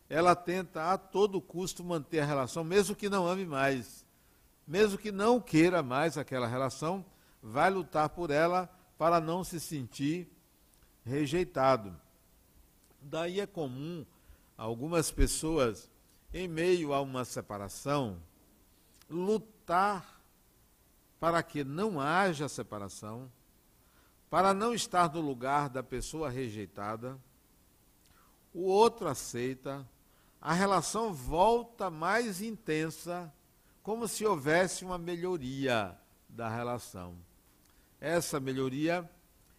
ela 0.09 0.35
tenta 0.37 0.93
a 0.93 0.99
todo 0.99 1.41
custo 1.41 1.83
manter 1.83 2.21
a 2.21 2.25
relação, 2.25 2.63
mesmo 2.63 2.95
que 2.95 3.09
não 3.09 3.27
ame 3.27 3.45
mais, 3.45 4.05
mesmo 4.67 4.99
que 4.99 5.11
não 5.11 5.41
queira 5.41 5.83
mais 5.83 6.17
aquela 6.17 6.47
relação, 6.47 7.05
vai 7.43 7.71
lutar 7.71 8.09
por 8.11 8.31
ela 8.31 8.69
para 8.99 9.21
não 9.21 9.43
se 9.43 9.59
sentir 9.59 10.29
rejeitado. 11.05 11.95
Daí 13.01 13.41
é 13.41 13.47
comum 13.47 14.05
algumas 14.57 15.11
pessoas, 15.11 15.91
em 16.33 16.49
meio 16.49 16.93
a 16.93 17.01
uma 17.01 17.25
separação, 17.25 18.23
lutar 19.09 20.21
para 21.21 21.43
que 21.43 21.65
não 21.65 22.01
haja 22.01 22.49
separação, 22.49 23.31
para 24.29 24.53
não 24.53 24.75
estar 24.75 25.13
no 25.13 25.21
lugar 25.21 25.69
da 25.69 25.83
pessoa 25.83 26.29
rejeitada, 26.29 27.19
o 28.53 28.63
outro 28.65 29.09
aceita, 29.09 29.87
a 30.41 30.53
relação 30.53 31.13
volta 31.13 31.91
mais 31.91 32.41
intensa, 32.41 33.33
como 33.83 34.09
se 34.09 34.25
houvesse 34.25 34.85
uma 34.85 34.99
melhoria 34.99 35.97
da 36.29 36.49
relação. 36.49 37.17
Essa 38.01 38.39
melhoria 38.39 39.09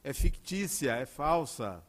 é 0.03 0.13
fictícia, 0.13 0.91
é 0.91 1.05
falsa, 1.05 1.83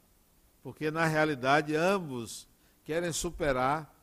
porque 0.62 0.90
na 0.90 1.04
realidade 1.04 1.74
ambos 1.76 2.47
querem 2.88 3.12
superar 3.12 3.94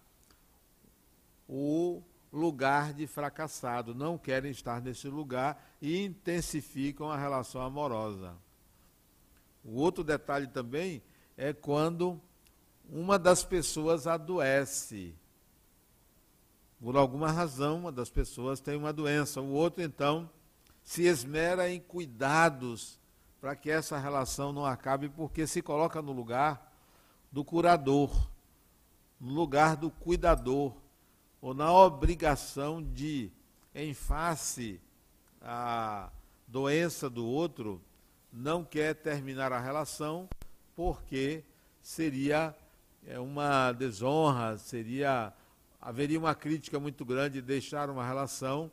o 1.49 2.03
lugar 2.31 2.93
de 2.93 3.07
fracassado, 3.07 3.95
não 3.95 4.15
querem 4.15 4.51
estar 4.51 4.79
nesse 4.79 5.07
lugar 5.07 5.75
e 5.81 6.05
intensificam 6.05 7.09
a 7.09 7.17
relação 7.17 7.63
amorosa. 7.63 8.37
O 9.63 9.79
outro 9.79 10.03
detalhe 10.03 10.45
também 10.45 11.01
é 11.35 11.51
quando 11.51 12.21
uma 12.87 13.17
das 13.17 13.43
pessoas 13.43 14.05
adoece. 14.05 15.15
Por 16.79 16.95
alguma 16.95 17.31
razão, 17.31 17.79
uma 17.79 17.91
das 17.91 18.11
pessoas 18.11 18.59
tem 18.59 18.77
uma 18.77 18.93
doença. 18.93 19.41
O 19.41 19.49
outro, 19.49 19.81
então, 19.81 20.29
se 20.83 21.05
esmera 21.05 21.67
em 21.67 21.79
cuidados 21.79 22.99
para 23.41 23.55
que 23.55 23.71
essa 23.71 23.97
relação 23.97 24.53
não 24.53 24.63
acabe, 24.63 25.09
porque 25.09 25.47
se 25.47 25.63
coloca 25.63 26.03
no 26.03 26.11
lugar 26.11 26.71
do 27.31 27.43
curador, 27.43 28.34
no 29.19 29.33
lugar 29.33 29.75
do 29.75 29.89
cuidador, 29.89 30.73
ou 31.41 31.53
na 31.53 31.71
obrigação 31.71 32.81
de, 32.81 33.31
em 33.73 33.93
face 33.93 34.79
à 35.41 36.09
doença 36.47 37.09
do 37.09 37.25
outro, 37.25 37.81
não 38.31 38.63
quer 38.63 38.95
terminar 38.95 39.51
a 39.51 39.59
relação 39.59 40.27
porque 40.75 41.43
seria 41.81 42.55
é, 43.05 43.19
uma 43.19 43.71
desonra, 43.71 44.57
seria 44.57 45.33
haveria 45.79 46.17
uma 46.17 46.33
crítica 46.33 46.79
muito 46.79 47.05
grande 47.05 47.35
de 47.35 47.43
deixar 47.43 47.91
uma 47.91 48.03
relação 48.03 48.71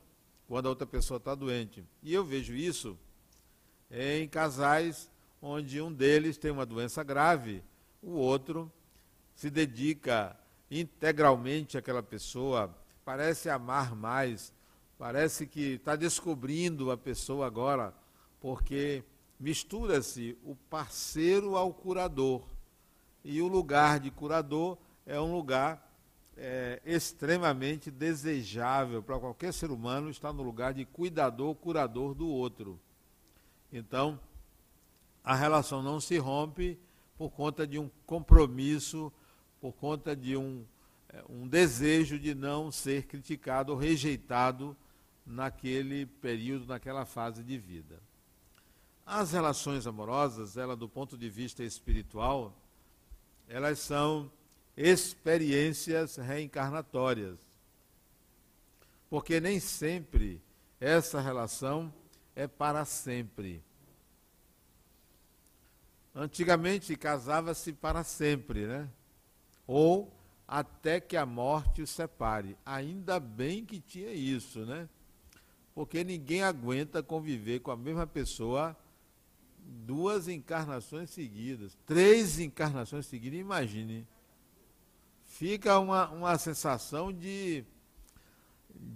quando 0.48 0.66
a 0.66 0.70
outra 0.70 0.86
pessoa 0.86 1.18
está 1.18 1.34
doente. 1.34 1.84
E 2.02 2.12
eu 2.12 2.24
vejo 2.24 2.54
isso 2.54 2.98
em 3.90 4.26
casais 4.26 5.10
onde 5.40 5.80
um 5.82 5.92
deles 5.92 6.38
tem 6.38 6.50
uma 6.50 6.64
doença 6.64 7.02
grave, 7.02 7.62
o 8.02 8.12
outro 8.12 8.72
se 9.34 9.50
dedica 9.50 10.36
integralmente 10.70 11.76
àquela 11.76 12.02
pessoa, 12.02 12.74
parece 13.04 13.50
amar 13.50 13.94
mais, 13.94 14.52
parece 14.98 15.46
que 15.46 15.74
está 15.74 15.96
descobrindo 15.96 16.90
a 16.90 16.96
pessoa 16.96 17.46
agora, 17.46 17.94
porque 18.40 19.04
mistura-se 19.38 20.38
o 20.44 20.54
parceiro 20.54 21.56
ao 21.56 21.72
curador. 21.72 22.42
E 23.24 23.40
o 23.42 23.48
lugar 23.48 24.00
de 24.00 24.10
curador 24.10 24.78
é 25.06 25.20
um 25.20 25.34
lugar 25.34 25.92
é, 26.36 26.80
extremamente 26.84 27.90
desejável 27.90 29.02
para 29.02 29.18
qualquer 29.18 29.52
ser 29.52 29.70
humano 29.70 30.10
estar 30.10 30.32
no 30.32 30.42
lugar 30.42 30.72
de 30.72 30.84
cuidador, 30.84 31.54
curador 31.54 32.14
do 32.14 32.28
outro. 32.28 32.80
Então, 33.72 34.18
a 35.22 35.34
relação 35.34 35.82
não 35.82 36.00
se 36.00 36.18
rompe 36.18 36.78
por 37.16 37.30
conta 37.30 37.66
de 37.66 37.78
um 37.78 37.90
compromisso, 38.06 39.12
por 39.62 39.72
conta 39.74 40.16
de 40.16 40.36
um, 40.36 40.64
é, 41.08 41.22
um 41.28 41.46
desejo 41.46 42.18
de 42.18 42.34
não 42.34 42.72
ser 42.72 43.04
criticado 43.04 43.70
ou 43.70 43.78
rejeitado 43.78 44.76
naquele 45.24 46.04
período, 46.04 46.66
naquela 46.66 47.06
fase 47.06 47.44
de 47.44 47.56
vida. 47.56 48.00
As 49.06 49.30
relações 49.30 49.86
amorosas, 49.86 50.56
ela 50.56 50.74
do 50.74 50.88
ponto 50.88 51.16
de 51.16 51.30
vista 51.30 51.62
espiritual, 51.62 52.52
elas 53.48 53.78
são 53.78 54.28
experiências 54.76 56.16
reencarnatórias. 56.16 57.38
Porque 59.08 59.38
nem 59.38 59.60
sempre 59.60 60.42
essa 60.80 61.20
relação 61.20 61.94
é 62.34 62.48
para 62.48 62.84
sempre. 62.84 63.62
Antigamente 66.12 66.96
casava-se 66.96 67.72
para 67.72 68.02
sempre, 68.02 68.66
né? 68.66 68.90
Ou 69.66 70.12
até 70.46 71.00
que 71.00 71.16
a 71.16 71.24
morte 71.24 71.82
os 71.82 71.90
separe. 71.90 72.56
Ainda 72.64 73.18
bem 73.18 73.64
que 73.64 73.80
tinha 73.80 74.12
isso, 74.12 74.66
né? 74.66 74.88
Porque 75.74 76.04
ninguém 76.04 76.42
aguenta 76.42 77.02
conviver 77.02 77.60
com 77.60 77.70
a 77.70 77.76
mesma 77.76 78.06
pessoa 78.06 78.76
duas 79.64 80.28
encarnações 80.28 81.10
seguidas, 81.10 81.78
três 81.86 82.38
encarnações 82.38 83.06
seguidas, 83.06 83.38
imagine. 83.38 84.06
Fica 85.24 85.78
uma, 85.78 86.10
uma 86.10 86.36
sensação 86.36 87.12
de, 87.12 87.64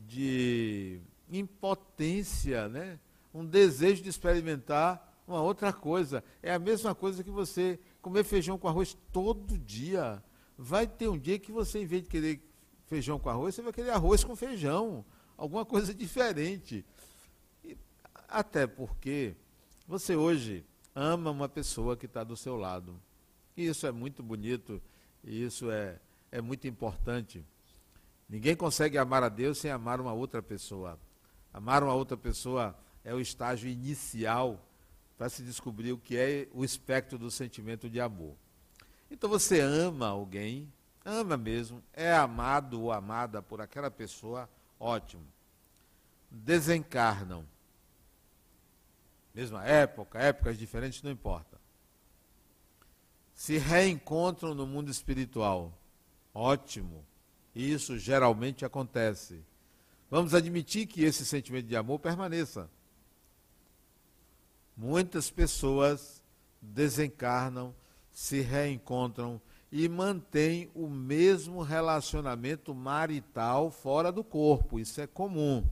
de 0.07 1.01
impotência, 1.31 2.69
né? 2.69 2.99
um 3.33 3.45
desejo 3.45 4.03
de 4.03 4.09
experimentar 4.09 5.23
uma 5.27 5.43
outra 5.43 5.73
coisa. 5.73 6.25
É 6.43 6.53
a 6.53 6.59
mesma 6.59 6.95
coisa 6.95 7.23
que 7.23 7.31
você 7.31 7.79
comer 8.01 8.25
feijão 8.25 8.59
com 8.59 8.69
arroz 8.69 8.97
todo 9.13 9.59
dia. 9.59 10.23
Vai 10.57 10.87
ter 10.87 11.09
um 11.09 11.19
dia 11.19 11.39
que 11.39 11.53
você, 11.53 11.81
em 11.81 11.87
vez 11.87 12.03
de 12.03 12.09
querer 12.09 12.41
feijão 12.87 13.19
com 13.19 13.29
arroz, 13.29 13.55
você 13.55 13.63
vai 13.63 13.73
querer 13.73 13.91
arroz 13.91 14.25
com 14.25 14.35
feijão. 14.35 15.05
Alguma 15.37 15.65
coisa 15.67 15.93
diferente. 15.93 16.85
E, 17.65 17.77
até 18.29 18.67
porque 18.67 19.35
você 19.87 20.17
hoje 20.17 20.65
ama 20.95 21.31
uma 21.31 21.49
pessoa 21.49 21.97
que 21.97 22.07
está 22.07 22.25
do 22.25 22.37
seu 22.37 22.57
lado. 22.57 23.01
E 23.57 23.67
isso 23.67 23.87
é 23.87 23.93
muito 23.93 24.23
bonito, 24.23 24.83
e 25.23 25.43
isso 25.45 25.71
é, 25.71 25.99
é 26.31 26.41
muito 26.41 26.67
importante. 26.67 27.45
Ninguém 28.29 28.57
consegue 28.57 28.99
amar 28.99 29.23
a 29.23 29.29
Deus 29.29 29.59
sem 29.59 29.71
amar 29.71 30.01
uma 30.01 30.13
outra 30.13 30.43
pessoa. 30.43 30.99
Amar 31.53 31.83
uma 31.83 31.95
outra 31.95 32.17
pessoa 32.17 32.77
é 33.05 33.15
o 33.15 33.21
estágio 33.21 33.69
inicial 33.69 34.61
para 35.17 35.29
se 35.29 35.43
descobrir 35.43 35.93
o 35.93 35.99
que 35.99 36.17
é 36.17 36.49
o 36.53 36.65
espectro 36.65 37.19
do 37.19 37.31
sentimento 37.31 37.89
de 37.89 38.01
amor. 38.01 38.35
Então 39.11 39.29
você 39.31 39.61
ama 39.61 40.09
alguém, 40.09 40.73
ama 41.05 41.37
mesmo, 41.37 41.83
é 41.93 42.15
amado 42.15 42.81
ou 42.83 42.93
amada 42.93 43.41
por 43.41 43.61
aquela 43.61 43.91
pessoa, 43.91 44.49
ótimo. 44.79 45.27
Desencarnam 46.31 47.47
mesma 49.37 49.63
época, 49.67 50.19
épocas 50.19 50.59
diferentes, 50.59 51.03
não 51.03 51.11
importa. 51.11 51.61
Se 53.35 53.59
reencontram 53.59 54.55
no 54.55 54.67
mundo 54.67 54.91
espiritual. 54.91 55.79
Ótimo. 56.33 57.05
Isso 57.55 57.99
geralmente 57.99 58.65
acontece. 58.65 59.45
Vamos 60.11 60.33
admitir 60.33 60.87
que 60.87 61.05
esse 61.05 61.27
sentimento 61.27 61.67
de 61.67 61.77
amor 61.77 61.99
permaneça. 61.99 62.71
Muitas 64.75 65.31
pessoas 65.31 66.25
desencarnam, 66.63 67.75
se 68.17 68.41
reencontram 68.41 69.39
e 69.71 69.87
mantêm 69.91 70.71
o 70.75 70.89
mesmo 70.89 71.61
relacionamento 71.61 72.75
marital 72.75 73.71
fora 73.71 74.11
do 74.11 74.25
corpo. 74.25 74.79
Isso 74.79 75.03
é 75.03 75.07
comum. 75.07 75.69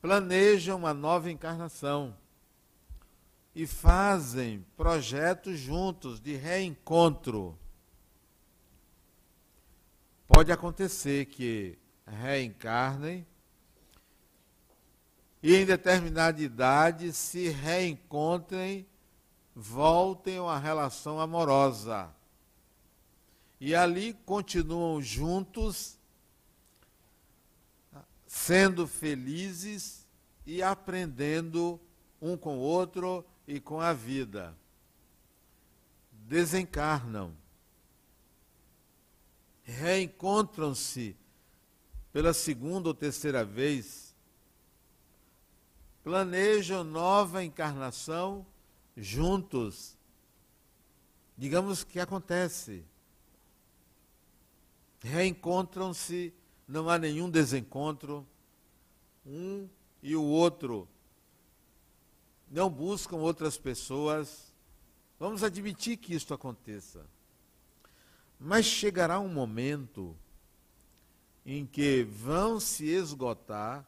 planejam 0.00 0.78
uma 0.78 0.94
nova 0.94 1.30
encarnação 1.30 2.16
e 3.54 3.66
fazem 3.66 4.64
projetos 4.76 5.58
juntos 5.58 6.20
de 6.20 6.36
reencontro. 6.36 7.58
Pode 10.28 10.52
acontecer 10.52 11.26
que 11.26 11.76
reencarnem 12.06 13.26
e 15.42 15.56
em 15.56 15.66
determinada 15.66 16.40
idade 16.40 17.12
se 17.12 17.48
reencontrem, 17.48 18.86
voltem 19.60 20.38
a 20.38 20.56
relação 20.56 21.18
amorosa. 21.18 22.14
E 23.60 23.74
ali 23.74 24.14
continuam 24.24 25.02
juntos, 25.02 25.98
sendo 28.24 28.86
felizes 28.86 30.06
e 30.46 30.62
aprendendo 30.62 31.80
um 32.22 32.36
com 32.36 32.58
o 32.58 32.60
outro 32.60 33.24
e 33.48 33.58
com 33.58 33.80
a 33.80 33.92
vida. 33.92 34.56
Desencarnam. 36.12 37.34
Reencontram-se 39.64 41.16
pela 42.12 42.32
segunda 42.32 42.88
ou 42.90 42.94
terceira 42.94 43.44
vez. 43.44 44.14
Planejam 46.04 46.84
nova 46.84 47.42
encarnação 47.42 48.46
juntos. 48.98 49.96
Digamos 51.36 51.84
que 51.84 52.00
acontece. 52.00 52.84
Reencontram-se, 55.00 56.34
não 56.66 56.88
há 56.88 56.98
nenhum 56.98 57.30
desencontro. 57.30 58.26
Um 59.24 59.68
e 60.02 60.16
o 60.16 60.22
outro 60.22 60.88
não 62.50 62.68
buscam 62.68 63.16
outras 63.16 63.56
pessoas. 63.56 64.52
Vamos 65.18 65.42
admitir 65.42 65.96
que 65.96 66.14
isto 66.14 66.34
aconteça. 66.34 67.04
Mas 68.40 68.64
chegará 68.66 69.18
um 69.18 69.28
momento 69.28 70.16
em 71.44 71.66
que 71.66 72.04
vão 72.04 72.60
se 72.60 72.86
esgotar 72.86 73.86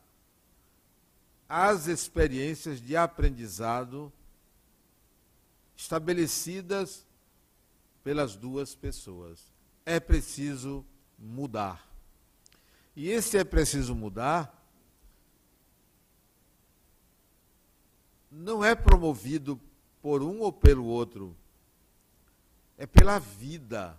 as 1.48 1.88
experiências 1.88 2.80
de 2.80 2.96
aprendizado 2.96 4.12
estabelecidas 5.80 7.06
pelas 8.04 8.36
duas 8.36 8.74
pessoas. 8.74 9.50
É 9.84 9.98
preciso 9.98 10.84
mudar. 11.18 11.88
E 12.94 13.08
esse 13.08 13.38
é 13.38 13.44
preciso 13.44 13.94
mudar 13.94 14.56
não 18.30 18.64
é 18.64 18.74
promovido 18.74 19.60
por 20.00 20.22
um 20.22 20.40
ou 20.40 20.52
pelo 20.52 20.84
outro, 20.84 21.36
é 22.78 22.86
pela 22.86 23.18
vida. 23.18 23.98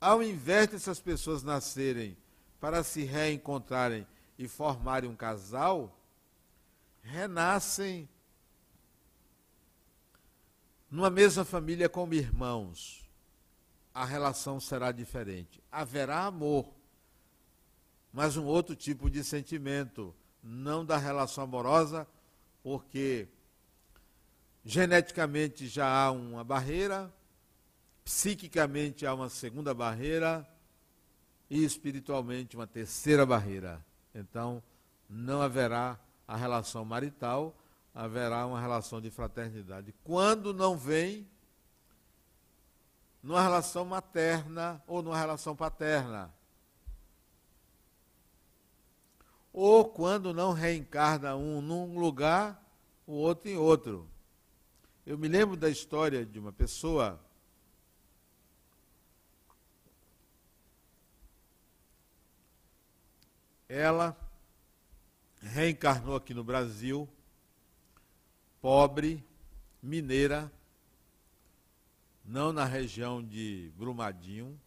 Ao 0.00 0.22
invés 0.22 0.68
dessas 0.68 1.00
pessoas 1.00 1.42
nascerem 1.42 2.16
para 2.58 2.82
se 2.82 3.04
reencontrarem 3.04 4.06
e 4.38 4.48
formarem 4.48 5.08
um 5.08 5.14
casal, 5.14 5.96
renascem 7.02 8.08
numa 10.90 11.10
mesma 11.10 11.44
família 11.44 11.88
como 11.88 12.14
irmãos. 12.14 13.06
A 13.94 14.04
relação 14.04 14.60
será 14.60 14.92
diferente. 14.92 15.62
Haverá 15.70 16.24
amor, 16.24 16.72
mas 18.12 18.36
um 18.36 18.44
outro 18.44 18.74
tipo 18.76 19.10
de 19.10 19.24
sentimento, 19.24 20.14
não 20.42 20.84
da 20.84 20.96
relação 20.96 21.44
amorosa, 21.44 22.06
porque 22.62 23.28
geneticamente 24.64 25.66
já 25.66 25.88
há 25.88 26.10
uma 26.10 26.44
barreira, 26.44 27.12
psiquicamente 28.04 29.04
há 29.06 29.14
uma 29.14 29.28
segunda 29.28 29.74
barreira 29.74 30.48
e 31.50 31.64
espiritualmente 31.64 32.56
uma 32.56 32.66
terceira 32.66 33.24
barreira. 33.26 33.84
Então, 34.14 34.62
não 35.08 35.40
haverá 35.40 35.98
a 36.26 36.36
relação 36.36 36.84
marital, 36.84 37.56
haverá 37.98 38.46
uma 38.46 38.60
relação 38.60 39.00
de 39.00 39.10
fraternidade. 39.10 39.94
Quando 40.04 40.54
não 40.54 40.78
vem 40.78 41.28
numa 43.22 43.42
relação 43.42 43.84
materna 43.84 44.82
ou 44.86 45.02
numa 45.02 45.18
relação 45.18 45.56
paterna. 45.56 46.32
ou 49.60 49.84
quando 49.84 50.32
não 50.32 50.52
reencarna 50.52 51.34
um 51.34 51.60
num 51.60 51.98
lugar, 51.98 52.64
o 53.04 53.12
outro 53.14 53.50
em 53.50 53.56
outro. 53.56 54.08
Eu 55.04 55.18
me 55.18 55.26
lembro 55.26 55.56
da 55.56 55.68
história 55.68 56.24
de 56.24 56.38
uma 56.38 56.52
pessoa 56.52 57.20
ela 63.68 64.16
reencarnou 65.40 66.14
aqui 66.14 66.32
no 66.32 66.44
Brasil, 66.44 67.08
pobre, 68.60 69.24
mineira, 69.82 70.50
não 72.24 72.52
na 72.52 72.64
região 72.64 73.22
de 73.22 73.72
Brumadinho, 73.76 74.58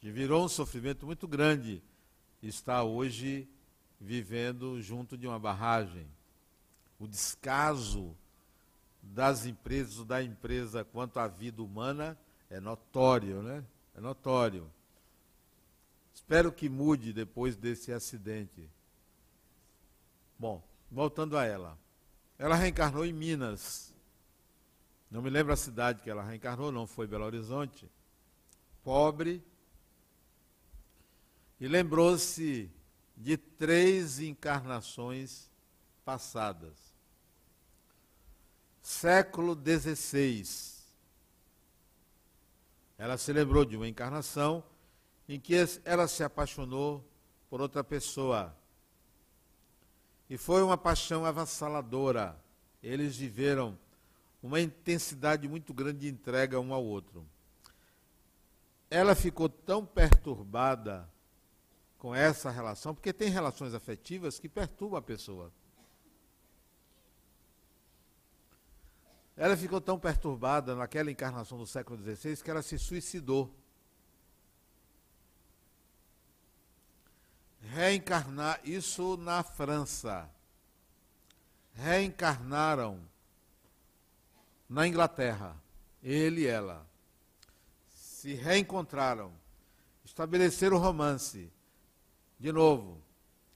que 0.00 0.10
virou 0.10 0.44
um 0.44 0.48
sofrimento 0.48 1.06
muito 1.06 1.26
grande, 1.26 1.82
está 2.42 2.82
hoje 2.82 3.48
vivendo 4.00 4.80
junto 4.80 5.16
de 5.16 5.26
uma 5.26 5.38
barragem. 5.38 6.06
O 6.98 7.06
descaso 7.06 8.14
das 9.02 9.46
empresas, 9.46 10.04
da 10.04 10.22
empresa 10.22 10.84
quanto 10.84 11.18
à 11.18 11.26
vida 11.26 11.62
humana 11.62 12.18
é 12.50 12.60
notório, 12.60 13.42
né? 13.42 13.64
É 13.94 14.00
notório. 14.00 14.70
Espero 16.14 16.52
que 16.52 16.68
mude 16.68 17.12
depois 17.12 17.56
desse 17.56 17.92
acidente. 17.92 18.68
Bom, 20.38 20.62
voltando 20.90 21.36
a 21.36 21.44
ela. 21.44 21.78
Ela 22.38 22.56
reencarnou 22.56 23.04
em 23.04 23.12
Minas. 23.12 23.94
Não 25.10 25.22
me 25.22 25.30
lembro 25.30 25.52
a 25.52 25.56
cidade 25.56 26.02
que 26.02 26.10
ela 26.10 26.22
reencarnou, 26.22 26.72
não 26.72 26.86
foi 26.86 27.06
Belo 27.06 27.24
Horizonte. 27.24 27.88
Pobre, 28.82 29.42
e 31.60 31.68
lembrou-se 31.68 32.70
de 33.16 33.36
três 33.36 34.18
encarnações 34.18 35.50
passadas. 36.04 36.94
Século 38.82 39.54
XVI. 39.56 40.44
Ela 42.98 43.16
se 43.16 43.32
lembrou 43.32 43.64
de 43.64 43.76
uma 43.76 43.88
encarnação 43.88 44.62
em 45.28 45.40
que 45.40 45.54
ela 45.84 46.06
se 46.06 46.22
apaixonou 46.22 47.02
por 47.48 47.60
outra 47.60 47.82
pessoa. 47.82 48.54
E 50.34 50.36
foi 50.36 50.64
uma 50.64 50.76
paixão 50.76 51.24
avassaladora. 51.24 52.36
Eles 52.82 53.16
viveram 53.16 53.78
uma 54.42 54.60
intensidade 54.60 55.46
muito 55.46 55.72
grande 55.72 56.00
de 56.00 56.08
entrega 56.08 56.58
um 56.58 56.74
ao 56.74 56.84
outro. 56.84 57.24
Ela 58.90 59.14
ficou 59.14 59.48
tão 59.48 59.86
perturbada 59.86 61.08
com 61.98 62.12
essa 62.12 62.50
relação, 62.50 62.96
porque 62.96 63.12
tem 63.12 63.28
relações 63.28 63.74
afetivas 63.74 64.40
que 64.40 64.48
perturbam 64.48 64.98
a 64.98 65.02
pessoa. 65.02 65.52
Ela 69.36 69.56
ficou 69.56 69.80
tão 69.80 70.00
perturbada 70.00 70.74
naquela 70.74 71.12
encarnação 71.12 71.56
do 71.56 71.64
século 71.64 71.96
XVI 71.96 72.42
que 72.42 72.50
ela 72.50 72.60
se 72.60 72.76
suicidou. 72.76 73.54
Reencarnar, 77.70 78.60
isso 78.64 79.16
na 79.16 79.42
França. 79.42 80.28
Reencarnaram 81.72 83.00
na 84.68 84.86
Inglaterra, 84.86 85.56
ele 86.02 86.42
e 86.42 86.46
ela. 86.46 86.86
Se 87.90 88.34
reencontraram, 88.34 89.32
estabeleceram 90.04 90.78
romance 90.78 91.50
de 92.38 92.52
novo. 92.52 93.02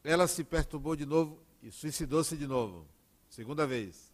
Ela 0.03 0.27
se 0.27 0.43
perturbou 0.43 0.97
de 0.97 1.07
novo 1.07 1.41
e 1.63 1.71
suicidou-se 1.71 2.37
de 2.37 2.47
novo. 2.47 2.87
Segunda 3.29 3.67
vez. 3.67 4.13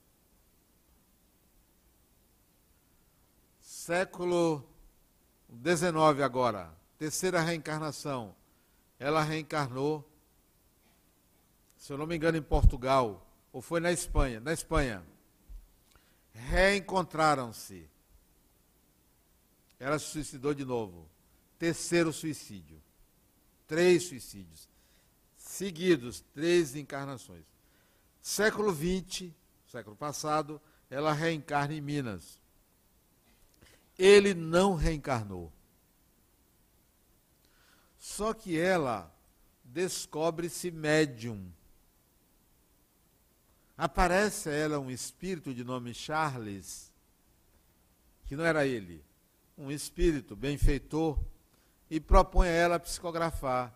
Século 3.61 4.67
XIX 5.63 6.23
agora. 6.23 6.75
Terceira 6.99 7.41
reencarnação. 7.41 8.35
Ela 8.99 9.23
reencarnou, 9.23 10.09
se 11.77 11.93
eu 11.93 11.99
não 11.99 12.07
me 12.07 12.17
engano, 12.17 12.39
em 12.39 12.43
Portugal. 12.43 13.27
Ou 13.53 13.61
foi 13.61 13.81
na 13.81 13.93
Espanha? 13.93 14.41
Na 14.41 14.53
Espanha. 14.53 15.05
Reencontraram-se. 16.33 17.89
Ela 19.79 19.99
se 19.99 20.07
suicidou 20.07 20.55
de 20.55 20.65
novo. 20.65 21.09
Terceiro 21.59 22.13
suicídio. 22.13 22.81
Três 23.67 24.05
suicídios. 24.05 24.69
Seguidos, 25.37 26.21
três 26.33 26.75
encarnações. 26.75 27.45
Século 28.21 28.75
XX, 28.75 29.31
século 29.67 29.95
passado, 29.95 30.61
ela 30.89 31.13
reencarna 31.13 31.75
em 31.75 31.81
Minas. 31.81 32.41
Ele 33.99 34.35
não 34.35 34.75
reencarnou. 34.75 35.53
Só 38.05 38.35
que 38.35 38.61
ela 38.61 39.11
descobre-se 39.65 40.71
médium. 40.71 41.51
Aparece 43.79 44.51
a 44.51 44.53
ela 44.53 44.79
um 44.79 44.91
espírito 44.91 45.55
de 45.55 45.65
nome 45.65 45.95
Charles, 45.95 46.93
que 48.27 48.37
não 48.37 48.45
era 48.45 48.67
ele, 48.67 49.03
um 49.57 49.71
espírito 49.71 50.37
benfeitor, 50.37 51.19
e 51.89 51.99
propõe 51.99 52.49
a 52.49 52.53
ela 52.53 52.79
psicografar. 52.79 53.75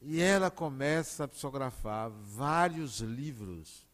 E 0.00 0.22
ela 0.22 0.50
começa 0.50 1.24
a 1.24 1.28
psicografar 1.28 2.08
vários 2.08 3.00
livros. 3.00 3.86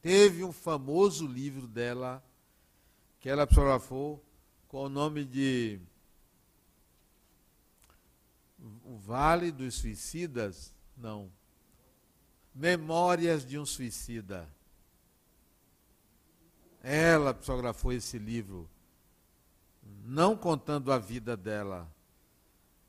Teve 0.00 0.42
um 0.42 0.50
famoso 0.50 1.26
livro 1.26 1.66
dela, 1.66 2.24
que 3.20 3.28
ela 3.28 3.46
psicografou, 3.46 4.24
com 4.66 4.84
o 4.84 4.88
nome 4.88 5.26
de 5.26 5.78
O 8.84 8.96
Vale 8.96 9.50
dos 9.50 9.74
Suicidas? 9.74 10.74
Não. 10.96 11.30
Memórias 12.54 13.46
de 13.46 13.58
um 13.58 13.66
Suicida. 13.66 14.48
Ela 16.82 17.34
psicografou 17.34 17.92
esse 17.92 18.18
livro, 18.18 18.68
não 20.04 20.36
contando 20.36 20.92
a 20.92 20.98
vida 20.98 21.36
dela, 21.36 21.92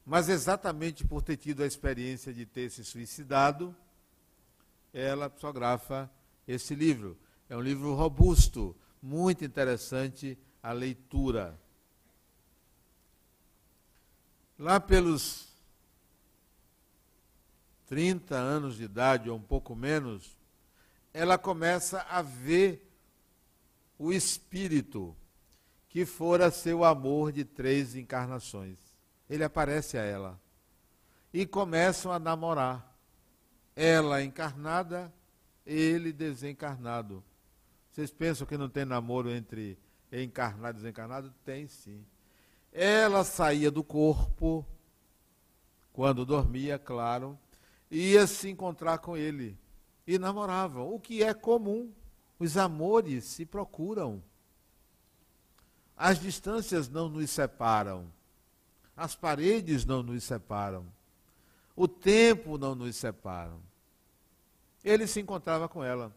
mas 0.05 0.29
exatamente 0.29 1.05
por 1.05 1.21
ter 1.21 1.37
tido 1.37 1.63
a 1.63 1.67
experiência 1.67 2.33
de 2.33 2.45
ter 2.45 2.69
se 2.71 2.83
suicidado, 2.83 3.75
ela 4.93 5.29
psicografa 5.29 6.09
esse 6.47 6.73
livro. 6.73 7.17
É 7.47 7.55
um 7.55 7.61
livro 7.61 7.93
robusto, 7.93 8.75
muito 9.01 9.43
interessante 9.43 10.37
a 10.61 10.71
leitura. 10.71 11.59
Lá 14.57 14.79
pelos 14.79 15.48
30 17.89 18.36
anos 18.36 18.78
de 18.78 18.84
idade, 18.84 19.30
ou 19.30 19.38
um 19.38 19.41
pouco 19.41 19.75
menos, 19.75 20.38
ela 21.13 21.38
começa 21.38 22.02
a 22.10 22.21
ver 22.21 22.89
o 23.97 24.13
espírito 24.13 25.13
que 25.89 26.06
fora 26.06 26.49
seu 26.52 26.86
amor 26.86 27.34
de 27.34 27.43
três 27.43 27.95
encarnações 27.95 28.89
ele 29.30 29.43
aparece 29.43 29.97
a 29.97 30.02
ela. 30.02 30.39
E 31.32 31.45
começam 31.45 32.12
a 32.12 32.17
namorar. 32.17 32.97
Ela 33.75 34.23
encarnada, 34.23 35.13
ele 35.65 36.12
desencarnado. 36.12 37.23
Vocês 37.91 38.12
pensam 38.12 38.47
que 38.47 38.58
não 38.58 38.67
tem 38.67 38.84
namoro 38.84 39.30
entre 39.30 39.78
encarnado 40.12 40.78
e 40.78 40.82
desencarnado? 40.82 41.34
Tem 41.45 41.67
sim. 41.67 42.04
Ela 42.73 43.23
saía 43.23 43.69
do 43.69 43.84
corpo, 43.84 44.65
quando 45.93 46.25
dormia, 46.25 46.80
claro, 46.80 47.38
ia 47.89 48.28
se 48.28 48.49
encontrar 48.49 48.99
com 48.99 49.17
ele. 49.17 49.58
E 50.06 50.17
namoravam, 50.17 50.93
o 50.93 50.99
que 50.99 51.23
é 51.23 51.34
comum. 51.34 51.91
Os 52.38 52.58
amores 52.58 53.25
se 53.25 53.45
procuram. 53.45 54.23
As 55.95 56.19
distâncias 56.19 56.88
não 56.88 57.10
nos 57.10 57.30
separam. 57.30 58.12
As 58.95 59.15
paredes 59.15 59.86
não 59.86 60.02
nos 60.02 60.23
separam. 60.23 60.86
O 61.75 61.88
tempo 61.88 62.58
não 62.58 62.75
nos 62.75 62.95
separa. 62.95 63.54
Ele 64.84 65.08
se 65.08 65.19
encontrava 65.19 65.67
com 65.67 65.84
ela. 65.84 66.13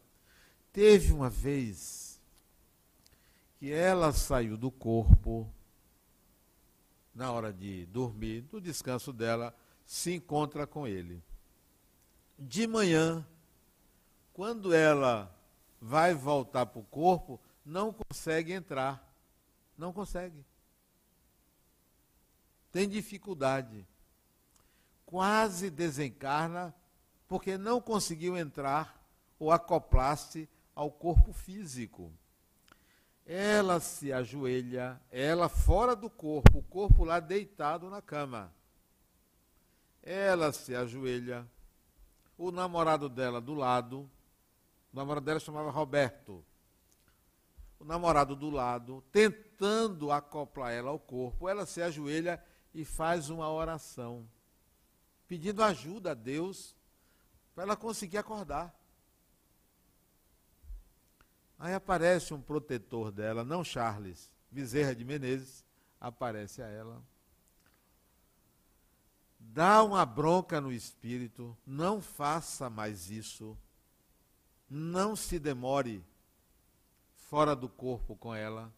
Teve 0.72 1.12
uma 1.12 1.28
vez 1.28 2.20
que 3.58 3.70
ela 3.70 4.12
saiu 4.12 4.56
do 4.56 4.70
corpo, 4.70 5.48
na 7.14 7.30
hora 7.30 7.52
de 7.52 7.86
dormir, 7.86 8.44
no 8.50 8.60
descanso 8.60 9.12
dela, 9.12 9.54
se 9.84 10.14
encontra 10.14 10.66
com 10.66 10.86
ele. 10.86 11.22
De 12.46 12.66
manhã, 12.66 13.26
quando 14.32 14.74
ela 14.74 15.34
vai 15.80 16.14
voltar 16.14 16.66
para 16.66 16.80
o 16.80 16.84
corpo, 16.84 17.40
não 17.64 17.92
consegue 17.92 18.52
entrar. 18.52 19.08
Não 19.76 19.92
consegue 19.92 20.44
tem 22.72 22.88
dificuldade. 22.88 23.86
Quase 25.04 25.70
desencarna 25.70 26.74
porque 27.28 27.58
não 27.58 27.80
conseguiu 27.80 28.36
entrar 28.36 28.98
ou 29.38 29.52
acoplar-se 29.52 30.48
ao 30.74 30.90
corpo 30.90 31.32
físico. 31.32 32.10
Ela 33.26 33.78
se 33.78 34.12
ajoelha, 34.12 35.00
ela 35.10 35.48
fora 35.48 35.94
do 35.94 36.10
corpo, 36.10 36.58
o 36.58 36.62
corpo 36.62 37.04
lá 37.04 37.20
deitado 37.20 37.88
na 37.88 38.02
cama. 38.02 38.52
Ela 40.02 40.52
se 40.52 40.74
ajoelha, 40.74 41.46
o 42.36 42.50
namorado 42.50 43.08
dela 43.08 43.40
do 43.40 43.54
lado, 43.54 44.10
o 44.92 44.96
namorado 44.96 45.24
dela 45.24 45.40
chamava 45.40 45.70
Roberto. 45.70 46.44
O 47.78 47.84
namorado 47.84 48.36
do 48.36 48.48
lado, 48.48 49.02
tentando 49.10 50.12
acoplar 50.12 50.72
ela 50.72 50.90
ao 50.90 50.98
corpo, 50.98 51.48
ela 51.48 51.66
se 51.66 51.82
ajoelha 51.82 52.42
e 52.74 52.84
faz 52.84 53.28
uma 53.28 53.50
oração, 53.50 54.28
pedindo 55.26 55.62
ajuda 55.62 56.12
a 56.12 56.14
Deus 56.14 56.76
para 57.54 57.64
ela 57.64 57.76
conseguir 57.76 58.18
acordar. 58.18 58.74
Aí 61.58 61.74
aparece 61.74 62.34
um 62.34 62.40
protetor 62.40 63.10
dela, 63.12 63.44
não 63.44 63.62
Charles, 63.62 64.30
Bezerra 64.50 64.94
de 64.94 65.04
Menezes, 65.04 65.64
aparece 66.00 66.62
a 66.62 66.66
ela. 66.66 67.02
Dá 69.54 69.82
uma 69.82 70.06
bronca 70.06 70.62
no 70.62 70.72
espírito, 70.72 71.54
não 71.66 72.00
faça 72.00 72.70
mais 72.70 73.10
isso. 73.10 73.54
Não 74.68 75.14
se 75.14 75.38
demore 75.38 76.02
fora 77.28 77.54
do 77.54 77.68
corpo 77.68 78.16
com 78.16 78.34
ela. 78.34 78.72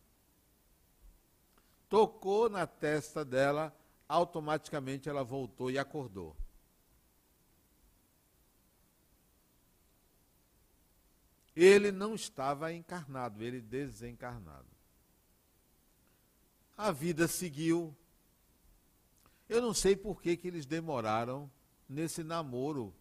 Tocou 1.89 2.51
na 2.51 2.67
testa 2.67 3.25
dela 3.25 3.73
automaticamente 4.09 5.09
ela 5.09 5.23
voltou 5.23 5.71
e 5.71 5.79
acordou. 5.79 6.37
Ele 11.55 11.93
não 11.93 12.17
estava 12.17 12.73
encarnado, 12.73 13.45
ele 13.45 13.61
desencarnado. 13.61 14.67
A 16.77 16.91
vida 16.91 17.29
seguiu. 17.29 17.97
Eu 19.49 19.61
não 19.61 19.75
sei 19.75 19.95
por 19.95 20.21
que, 20.23 20.37
que 20.37 20.49
eles 20.49 20.67
demoraram 20.67 21.51
nesse 21.89 22.23
namoro. 22.23 22.95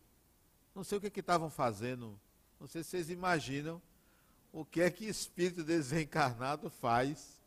Não 0.75 0.83
sei 0.83 0.97
o 0.97 1.01
que 1.01 1.19
estavam 1.19 1.49
fazendo. 1.49 2.19
Não 2.59 2.67
sei 2.67 2.83
se 2.83 2.91
vocês 2.91 3.09
imaginam 3.09 3.81
o 4.51 4.63
que 4.63 4.81
é 4.81 4.89
que 4.89 5.05
espírito 5.05 5.63
desencarnado 5.65 6.69
faz 6.69 7.41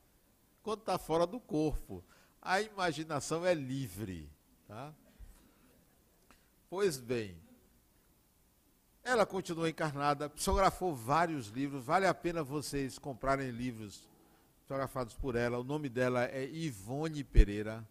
quando 0.62 0.80
está 0.80 0.98
fora 0.98 1.26
do 1.26 1.38
corpo 1.38 2.02
a 2.46 2.60
imaginação 2.62 3.44
é 3.44 3.52
livre. 3.52 4.30
Tá? 4.68 4.94
Pois 6.70 6.96
bem, 6.96 7.36
ela 9.02 9.26
continua 9.26 9.68
encarnada, 9.68 10.30
psicografou 10.30 10.94
vários 10.94 11.48
livros, 11.48 11.84
vale 11.84 12.06
a 12.06 12.14
pena 12.14 12.44
vocês 12.44 12.98
comprarem 12.98 13.50
livros 13.50 14.08
psicografados 14.60 15.14
por 15.14 15.34
ela. 15.34 15.58
O 15.58 15.64
nome 15.64 15.88
dela 15.88 16.24
é 16.26 16.48
Ivone 16.48 17.24
Pereira. 17.24 17.84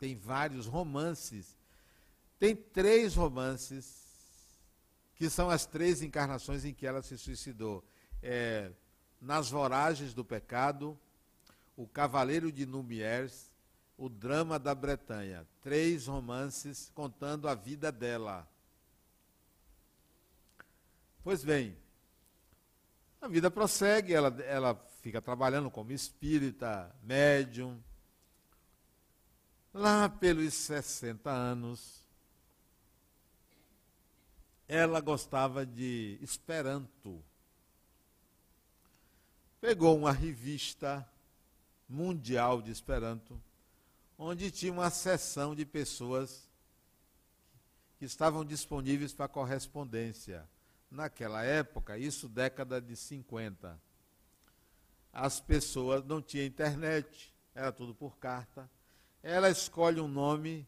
Tem 0.00 0.16
vários 0.16 0.66
romances. 0.66 1.56
Tem 2.38 2.56
três 2.56 3.14
romances 3.14 4.00
que 5.14 5.30
são 5.30 5.48
as 5.48 5.64
três 5.66 6.02
encarnações 6.02 6.64
em 6.64 6.74
que 6.74 6.86
ela 6.86 7.02
se 7.02 7.16
suicidou. 7.16 7.84
É, 8.20 8.72
Nas 9.20 9.50
Voragens 9.50 10.12
do 10.12 10.24
Pecado, 10.24 10.98
O 11.76 11.86
Cavaleiro 11.86 12.50
de 12.50 12.66
Numiers 12.66 13.50
o 14.00 14.08
Drama 14.08 14.58
da 14.58 14.74
Bretanha. 14.74 15.46
Três 15.60 16.06
romances 16.06 16.90
contando 16.94 17.46
a 17.46 17.54
vida 17.54 17.92
dela. 17.92 18.48
Pois 21.22 21.44
bem, 21.44 21.76
a 23.20 23.28
vida 23.28 23.50
prossegue, 23.50 24.14
ela, 24.14 24.34
ela 24.44 24.74
fica 25.02 25.20
trabalhando 25.20 25.70
como 25.70 25.92
espírita, 25.92 26.90
médium. 27.02 27.78
Lá 29.72 30.08
pelos 30.08 30.54
60 30.54 31.30
anos, 31.30 32.00
ela 34.66 35.00
gostava 35.00 35.64
de 35.64 36.18
Esperanto. 36.20 37.22
Pegou 39.60 39.96
uma 39.96 40.12
revista 40.12 41.08
mundial 41.88 42.62
de 42.62 42.70
Esperanto 42.70 43.40
onde 44.22 44.50
tinha 44.50 44.70
uma 44.70 44.90
seção 44.90 45.54
de 45.54 45.64
pessoas 45.64 46.46
que 47.98 48.04
estavam 48.04 48.44
disponíveis 48.44 49.14
para 49.14 49.26
correspondência. 49.26 50.46
naquela 50.90 51.42
época, 51.42 51.96
isso 51.96 52.28
década 52.28 52.80
de 52.80 52.96
50, 52.96 53.80
as 55.12 55.40
pessoas 55.40 56.04
não 56.04 56.20
tinham 56.20 56.44
internet, 56.44 57.32
era 57.54 57.70
tudo 57.72 57.94
por 57.94 58.18
carta. 58.18 58.68
Ela 59.22 59.50
escolhe 59.50 60.00
um 60.00 60.08
nome 60.08 60.66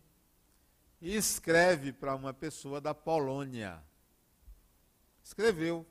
e 1.01 1.17
escreve 1.17 1.93
para 1.93 2.15
uma 2.15 2.33
pessoa 2.35 2.81
da 2.81 2.95
Polônia. 2.95 3.83
Escreveu, 5.23 5.87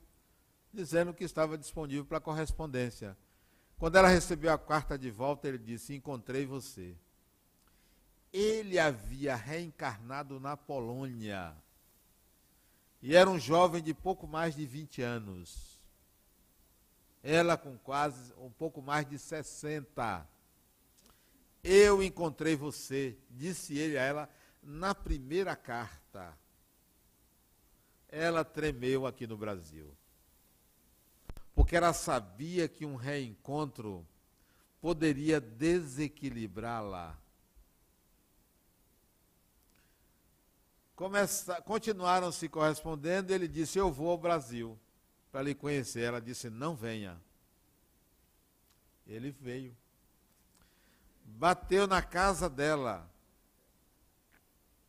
dizendo 0.73 1.13
que 1.13 1.23
estava 1.23 1.57
disponível 1.57 2.05
para 2.05 2.19
correspondência. 2.19 3.17
Quando 3.77 3.95
ela 3.95 4.07
recebeu 4.07 4.53
a 4.53 4.59
carta 4.59 4.97
de 4.97 5.09
volta, 5.09 5.47
ele 5.47 5.57
disse: 5.57 5.95
Encontrei 5.95 6.45
você. 6.45 6.95
Ele 8.31 8.77
havia 8.77 9.35
reencarnado 9.35 10.39
na 10.39 10.55
Polônia. 10.55 11.55
E 13.01 13.15
era 13.15 13.29
um 13.29 13.39
jovem 13.39 13.81
de 13.81 13.93
pouco 13.93 14.27
mais 14.27 14.55
de 14.55 14.65
20 14.65 15.01
anos. 15.01 15.81
Ela 17.23 17.57
com 17.57 17.77
quase 17.79 18.31
um 18.37 18.51
pouco 18.51 18.81
mais 18.81 19.07
de 19.09 19.17
60. 19.17 20.27
Eu 21.63 22.01
encontrei 22.01 22.55
você, 22.55 23.17
disse 23.29 23.77
ele 23.77 23.97
a 23.97 24.03
ela 24.03 24.29
na 24.63 24.95
primeira 24.95 25.55
carta. 25.55 26.37
Ela 28.09 28.43
tremeu 28.43 29.05
aqui 29.05 29.25
no 29.27 29.37
Brasil. 29.37 29.95
Porque 31.53 31.75
ela 31.75 31.93
sabia 31.93 32.67
que 32.67 32.85
um 32.85 32.95
reencontro 32.95 34.05
poderia 34.81 35.39
desequilibrá-la. 35.39 37.17
continuaram 41.65 42.31
se 42.31 42.47
correspondendo, 42.47 43.31
ele 43.31 43.47
disse: 43.47 43.79
Eu 43.79 43.91
vou 43.91 44.09
ao 44.09 44.17
Brasil 44.17 44.77
para 45.31 45.41
lhe 45.41 45.55
conhecer. 45.55 46.01
Ela 46.01 46.21
disse: 46.21 46.49
Não 46.49 46.75
venha. 46.75 47.19
Ele 49.07 49.31
veio. 49.31 49.75
Bateu 51.37 51.87
na 51.87 52.01
casa 52.01 52.49
dela, 52.49 53.09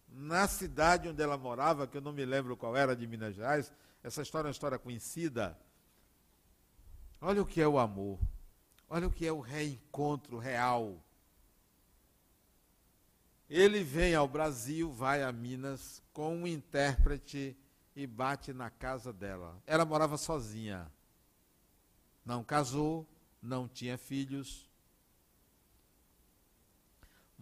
na 0.09 0.46
cidade 0.46 1.09
onde 1.09 1.22
ela 1.22 1.38
morava, 1.38 1.87
que 1.87 1.96
eu 1.96 2.00
não 2.00 2.12
me 2.12 2.24
lembro 2.24 2.57
qual 2.57 2.76
era, 2.76 2.94
de 2.94 3.07
Minas 3.07 3.35
Gerais. 3.35 3.72
Essa 4.02 4.22
história 4.22 4.46
é 4.46 4.48
uma 4.48 4.52
história 4.52 4.78
conhecida. 4.78 5.59
Olha 7.20 7.40
o 7.40 7.46
que 7.46 7.61
é 7.61 7.66
o 7.66 7.78
amor. 7.78 8.18
Olha 8.88 9.07
o 9.07 9.11
que 9.11 9.26
é 9.26 9.33
o 9.33 9.40
reencontro 9.40 10.38
real. 10.38 11.02
Ele 13.48 13.83
vem 13.85 14.14
ao 14.14 14.26
Brasil, 14.26 14.92
vai 14.92 15.22
a 15.22 15.33
Minas 15.33 16.02
com 16.12 16.37
um 16.37 16.46
intérprete 16.46 17.57
e 17.94 18.07
bate 18.07 18.52
na 18.52 18.70
casa 18.70 19.12
dela. 19.12 19.62
Ela 19.66 19.85
morava 19.85 20.16
sozinha. 20.16 20.90
Não 22.24 22.42
casou, 22.42 23.07
não 23.40 23.68
tinha 23.68 23.96
filhos. 23.96 24.71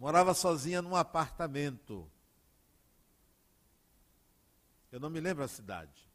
Morava 0.01 0.33
sozinha 0.33 0.81
num 0.81 0.95
apartamento. 0.95 2.09
Eu 4.91 4.99
não 4.99 5.11
me 5.11 5.19
lembro 5.19 5.43
a 5.43 5.47
cidade. 5.47 6.09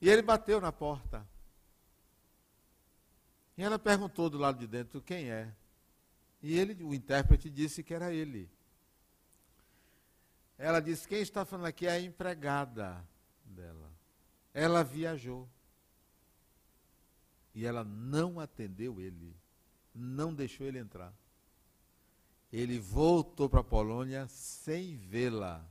E 0.00 0.08
ele 0.08 0.22
bateu 0.22 0.60
na 0.60 0.70
porta. 0.70 1.26
E 3.58 3.64
ela 3.64 3.76
perguntou 3.76 4.30
do 4.30 4.38
lado 4.38 4.60
de 4.60 4.68
dentro 4.68 5.02
quem 5.02 5.32
é. 5.32 5.52
E 6.40 6.56
ele, 6.56 6.80
o 6.84 6.94
intérprete, 6.94 7.50
disse 7.50 7.82
que 7.82 7.92
era 7.92 8.12
ele. 8.12 8.48
Ela 10.56 10.78
disse: 10.78 11.08
Quem 11.08 11.22
está 11.22 11.44
falando 11.44 11.66
aqui 11.66 11.88
é 11.88 11.90
a 11.90 12.00
empregada 12.00 13.04
dela. 13.44 13.90
Ela 14.52 14.84
viajou. 14.84 15.50
E 17.52 17.66
ela 17.66 17.82
não 17.82 18.38
atendeu 18.38 19.00
ele. 19.00 19.42
Não 19.94 20.34
deixou 20.34 20.66
ele 20.66 20.78
entrar. 20.78 21.12
Ele 22.52 22.78
voltou 22.78 23.48
para 23.48 23.60
a 23.60 23.64
Polônia 23.64 24.26
sem 24.28 24.96
vê-la. 24.96 25.64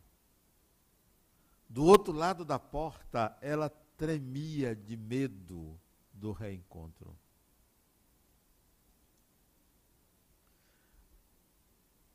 Do 1.68 1.84
outro 1.86 2.14
lado 2.14 2.46
da 2.46 2.60
porta, 2.60 3.38
ela 3.42 3.70
tremia 3.98 4.76
de 4.76 4.96
medo 4.96 5.80
do 6.14 6.32
reencontro. 6.32 7.18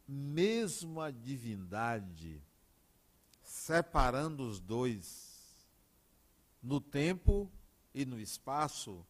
Mesmo 0.06 1.00
a 1.00 1.10
divindade 1.10 2.42
separando 3.42 4.48
os 4.48 4.60
dois 4.60 5.66
no 6.62 6.80
tempo 6.80 7.50
e 7.94 8.04
no 8.04 8.18
espaço, 8.18 9.04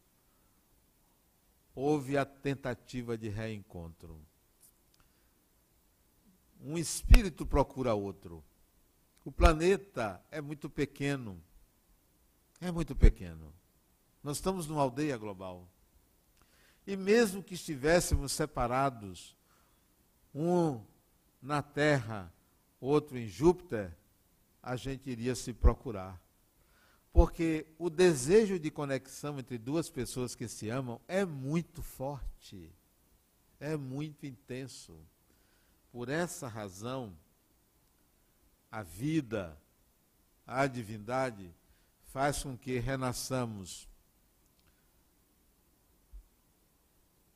houve 1.79 2.17
a 2.17 2.25
tentativa 2.25 3.17
de 3.17 3.29
reencontro. 3.29 4.19
Um 6.61 6.77
espírito 6.77 7.45
procura 7.45 7.93
outro. 7.93 8.43
O 9.23 9.31
planeta 9.31 10.21
é 10.29 10.41
muito 10.41 10.69
pequeno. 10.69 11.41
É 12.59 12.69
muito 12.69 12.93
pequeno. 12.95 13.53
Nós 14.21 14.37
estamos 14.37 14.67
numa 14.67 14.81
aldeia 14.81 15.17
global. 15.17 15.69
E 16.85 16.97
mesmo 16.97 17.41
que 17.41 17.53
estivéssemos 17.53 18.33
separados, 18.33 19.37
um 20.35 20.83
na 21.41 21.61
Terra, 21.61 22.33
outro 22.81 23.17
em 23.17 23.27
Júpiter, 23.27 23.95
a 24.61 24.75
gente 24.75 25.09
iria 25.09 25.33
se 25.33 25.53
procurar. 25.53 26.21
Porque 27.19 27.67
o 27.77 27.89
desejo 27.89 28.57
de 28.57 28.71
conexão 28.71 29.37
entre 29.39 29.57
duas 29.57 29.89
pessoas 29.89 30.35
que 30.35 30.47
se 30.47 30.69
amam 30.69 31.01
é 31.05 31.25
muito 31.25 31.83
forte, 31.83 32.71
é 33.59 33.75
muito 33.75 34.25
intenso. 34.25 34.97
Por 35.91 36.07
essa 36.07 36.47
razão, 36.47 37.13
a 38.71 38.83
vida, 38.83 39.57
a 40.47 40.65
divindade, 40.65 41.53
faz 42.05 42.41
com 42.41 42.57
que 42.57 42.79
renasçamos 42.79 43.85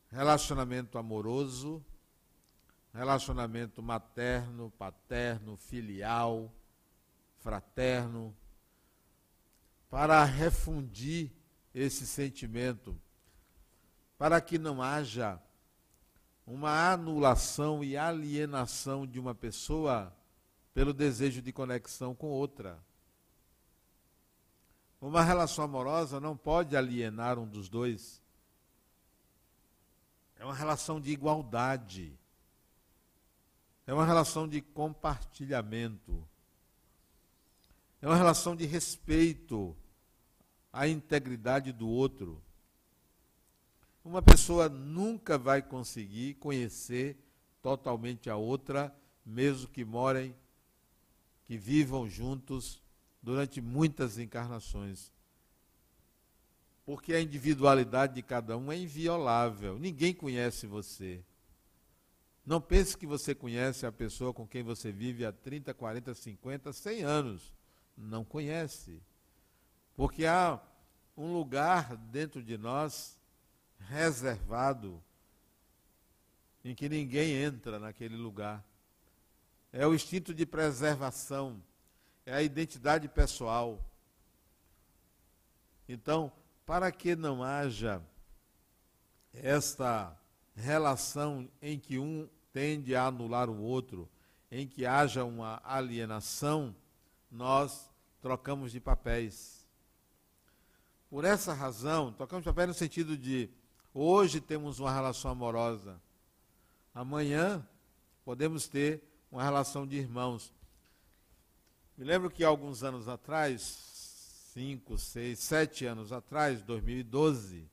relacionamento 0.10 0.98
amoroso, 0.98 1.84
relacionamento 2.94 3.84
materno, 3.84 4.72
paterno, 4.78 5.58
filial, 5.58 6.50
fraterno, 7.42 8.34
para 9.94 10.24
refundir 10.24 11.32
esse 11.72 12.08
sentimento, 12.08 13.00
para 14.18 14.42
que 14.42 14.58
não 14.58 14.82
haja 14.82 15.40
uma 16.48 16.92
anulação 16.92 17.84
e 17.84 17.96
alienação 17.96 19.06
de 19.06 19.20
uma 19.20 19.36
pessoa 19.36 20.12
pelo 20.74 20.96
desejo 20.96 21.44
de 21.44 21.54
conexão 21.54 22.16
com 22.16 22.26
outra. 22.26 22.84
Uma 25.00 25.22
relação 25.22 25.64
amorosa 25.64 26.20
não 26.20 26.36
pode 26.36 26.76
alienar 26.76 27.38
um 27.38 27.48
dos 27.48 27.70
dois. 27.70 28.20
É 30.38 30.44
uma 30.44 30.56
relação 30.56 31.00
de 31.00 31.12
igualdade. 31.12 32.18
É 33.86 33.94
uma 33.94 34.08
relação 34.08 34.48
de 34.48 34.60
compartilhamento. 34.60 36.28
É 38.02 38.08
uma 38.08 38.16
relação 38.16 38.56
de 38.56 38.66
respeito 38.66 39.78
à 40.74 40.88
integridade 40.88 41.72
do 41.72 41.88
outro. 41.88 42.42
Uma 44.04 44.22
pessoa 44.22 44.68
nunca 44.68 45.38
vai 45.38 45.62
conseguir 45.62 46.34
conhecer 46.34 47.16
totalmente 47.62 48.30
a 48.30 48.36
outra, 48.36 48.94
mesmo 49.26 49.70
que 49.70 49.86
morem, 49.86 50.36
que 51.46 51.58
vivam 51.58 52.10
juntos 52.10 52.82
durante 53.22 53.62
muitas 53.62 54.18
encarnações. 54.18 55.14
Porque 56.86 57.14
a 57.14 57.22
individualidade 57.22 58.16
de 58.16 58.22
cada 58.22 58.58
um 58.58 58.70
é 58.72 58.78
inviolável. 58.78 59.80
Ninguém 59.80 60.14
conhece 60.14 60.68
você. 60.68 61.24
Não 62.46 62.60
pense 62.60 62.98
que 62.98 63.08
você 63.08 63.34
conhece 63.34 63.86
a 63.86 63.92
pessoa 63.92 64.34
com 64.34 64.46
quem 64.46 64.64
você 64.64 64.92
vive 64.92 65.24
há 65.24 65.32
30, 65.32 65.74
40, 65.74 66.14
50, 66.14 66.74
100 66.74 67.04
anos 67.04 67.54
não 67.98 68.26
conhece. 68.26 69.02
Porque 69.96 70.26
há 70.26 70.60
um 71.16 71.34
lugar 71.34 71.96
dentro 71.96 72.42
de 72.42 72.58
nós 72.58 73.20
reservado 73.80 75.02
em 76.64 76.74
que 76.74 76.88
ninguém 76.88 77.34
entra 77.34 77.78
naquele 77.78 78.16
lugar. 78.16 78.64
É 79.72 79.86
o 79.86 79.94
instinto 79.94 80.34
de 80.34 80.46
preservação, 80.46 81.62
é 82.26 82.34
a 82.34 82.42
identidade 82.42 83.08
pessoal. 83.08 83.84
Então, 85.88 86.32
para 86.66 86.92
que 86.92 87.16
não 87.16 87.44
haja 87.44 88.02
esta 89.34 90.18
relação 90.56 91.50
em 91.62 91.80
que 91.80 91.98
um 91.98 92.30
tende 92.54 92.96
a 92.96 93.08
anular 93.08 93.50
o 93.50 93.60
outro, 93.60 94.10
em 94.52 94.68
que 94.68 94.86
haja 94.86 95.26
uma 95.26 95.60
alienação, 95.66 96.76
nós 97.30 97.90
trocamos 98.22 98.72
de 98.72 98.80
papéis. 98.80 99.63
Por 101.14 101.26
essa 101.26 101.54
razão, 101.54 102.12
trocamos 102.12 102.42
de 102.42 102.50
papéis 102.50 102.70
no 102.70 102.74
sentido 102.74 103.16
de 103.16 103.48
hoje 103.94 104.42
temos 104.42 104.80
uma 104.80 104.92
relação 104.92 105.30
amorosa, 105.30 106.02
amanhã 106.92 107.64
podemos 108.26 108.68
ter 108.68 109.04
uma 109.32 109.44
relação 109.44 109.86
de 109.86 109.96
irmãos. 109.96 110.52
Me 111.96 112.04
lembro 112.04 112.32
que 112.32 112.44
alguns 112.44 112.84
anos 112.84 113.08
atrás, 113.08 113.62
cinco, 114.56 114.98
seis, 114.98 115.38
sete 115.38 115.86
anos 115.86 116.12
atrás, 116.12 116.64
2012, 116.64 117.70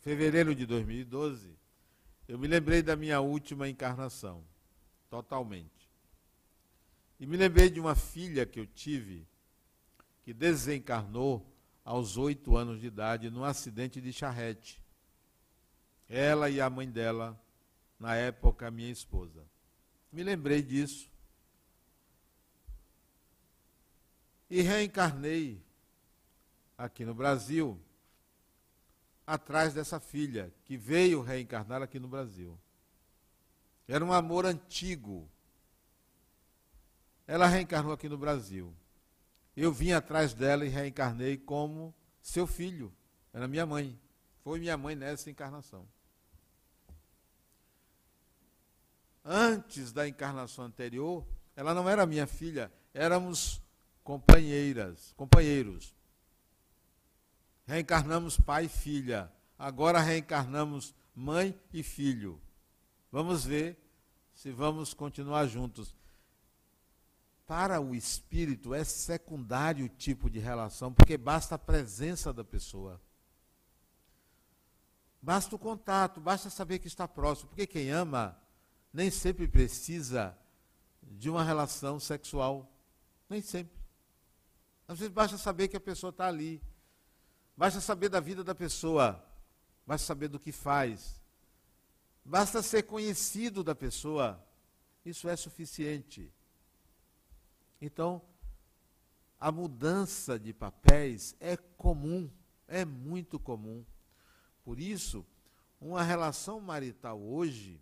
fevereiro 0.00 0.52
de 0.52 0.66
2012, 0.66 1.56
eu 2.26 2.36
me 2.36 2.48
lembrei 2.48 2.82
da 2.82 2.96
minha 2.96 3.20
última 3.20 3.68
encarnação, 3.68 4.42
totalmente. 5.08 5.88
E 7.20 7.24
me 7.24 7.36
lembrei 7.36 7.70
de 7.70 7.78
uma 7.78 7.94
filha 7.94 8.44
que 8.44 8.58
eu 8.58 8.66
tive, 8.66 9.24
que 10.24 10.34
desencarnou 10.34 11.53
aos 11.84 12.16
oito 12.16 12.56
anos 12.56 12.80
de 12.80 12.86
idade 12.86 13.30
num 13.30 13.44
acidente 13.44 14.00
de 14.00 14.12
charrete. 14.12 14.80
Ela 16.08 16.48
e 16.48 16.60
a 16.60 16.70
mãe 16.70 16.90
dela, 16.90 17.38
na 17.98 18.14
época, 18.14 18.70
minha 18.70 18.90
esposa. 18.90 19.44
Me 20.10 20.22
lembrei 20.22 20.62
disso. 20.62 21.10
E 24.48 24.62
reencarnei 24.62 25.60
aqui 26.76 27.04
no 27.04 27.14
Brasil, 27.14 27.80
atrás 29.26 29.74
dessa 29.74 29.98
filha, 29.98 30.52
que 30.64 30.76
veio 30.76 31.22
reencarnar 31.22 31.82
aqui 31.82 31.98
no 31.98 32.08
Brasil. 32.08 32.58
Era 33.88 34.04
um 34.04 34.12
amor 34.12 34.46
antigo. 34.46 35.28
Ela 37.26 37.46
reencarnou 37.46 37.92
aqui 37.92 38.08
no 38.08 38.18
Brasil. 38.18 38.74
Eu 39.56 39.72
vim 39.72 39.92
atrás 39.92 40.34
dela 40.34 40.64
e 40.64 40.68
reencarnei 40.68 41.36
como 41.36 41.94
seu 42.20 42.46
filho. 42.46 42.92
Era 43.32 43.46
minha 43.46 43.64
mãe. 43.64 43.98
Foi 44.42 44.58
minha 44.58 44.76
mãe 44.76 44.94
nessa 44.94 45.30
encarnação. 45.30 45.86
Antes 49.24 49.92
da 49.92 50.06
encarnação 50.06 50.64
anterior, 50.66 51.26
ela 51.56 51.72
não 51.72 51.88
era 51.88 52.04
minha 52.04 52.26
filha, 52.26 52.70
éramos 52.92 53.62
companheiras, 54.02 55.14
companheiros. 55.16 55.94
Reencarnamos 57.66 58.38
pai 58.38 58.66
e 58.66 58.68
filha. 58.68 59.32
Agora 59.58 60.00
reencarnamos 60.00 60.94
mãe 61.14 61.58
e 61.72 61.82
filho. 61.82 62.38
Vamos 63.10 63.46
ver 63.46 63.78
se 64.34 64.50
vamos 64.50 64.92
continuar 64.92 65.46
juntos. 65.46 65.94
Para 67.56 67.80
o 67.80 67.94
espírito 67.94 68.74
é 68.74 68.82
secundário 68.82 69.86
o 69.86 69.88
tipo 69.88 70.28
de 70.28 70.40
relação, 70.40 70.92
porque 70.92 71.16
basta 71.16 71.54
a 71.54 71.58
presença 71.58 72.32
da 72.32 72.42
pessoa. 72.42 73.00
Basta 75.22 75.54
o 75.54 75.58
contato, 75.58 76.20
basta 76.20 76.50
saber 76.50 76.80
que 76.80 76.88
está 76.88 77.06
próximo, 77.06 77.50
porque 77.50 77.64
quem 77.64 77.92
ama 77.92 78.36
nem 78.92 79.08
sempre 79.08 79.46
precisa 79.46 80.36
de 81.00 81.30
uma 81.30 81.44
relação 81.44 82.00
sexual. 82.00 82.68
Nem 83.30 83.40
sempre. 83.40 83.78
Às 84.88 84.98
vezes 84.98 85.14
basta 85.14 85.38
saber 85.38 85.68
que 85.68 85.76
a 85.76 85.80
pessoa 85.80 86.10
está 86.10 86.26
ali. 86.26 86.60
Basta 87.56 87.80
saber 87.80 88.08
da 88.08 88.18
vida 88.18 88.42
da 88.42 88.56
pessoa. 88.56 89.24
Basta 89.86 90.04
saber 90.04 90.26
do 90.26 90.40
que 90.40 90.50
faz. 90.50 91.22
Basta 92.24 92.60
ser 92.64 92.82
conhecido 92.82 93.62
da 93.62 93.76
pessoa. 93.76 94.44
Isso 95.04 95.28
é 95.28 95.36
suficiente. 95.36 96.33
Então, 97.84 98.22
a 99.38 99.52
mudança 99.52 100.38
de 100.38 100.54
papéis 100.54 101.36
é 101.38 101.54
comum, 101.54 102.30
é 102.66 102.82
muito 102.82 103.38
comum. 103.38 103.84
Por 104.64 104.80
isso, 104.80 105.22
uma 105.78 106.02
relação 106.02 106.62
marital 106.62 107.20
hoje 107.20 107.78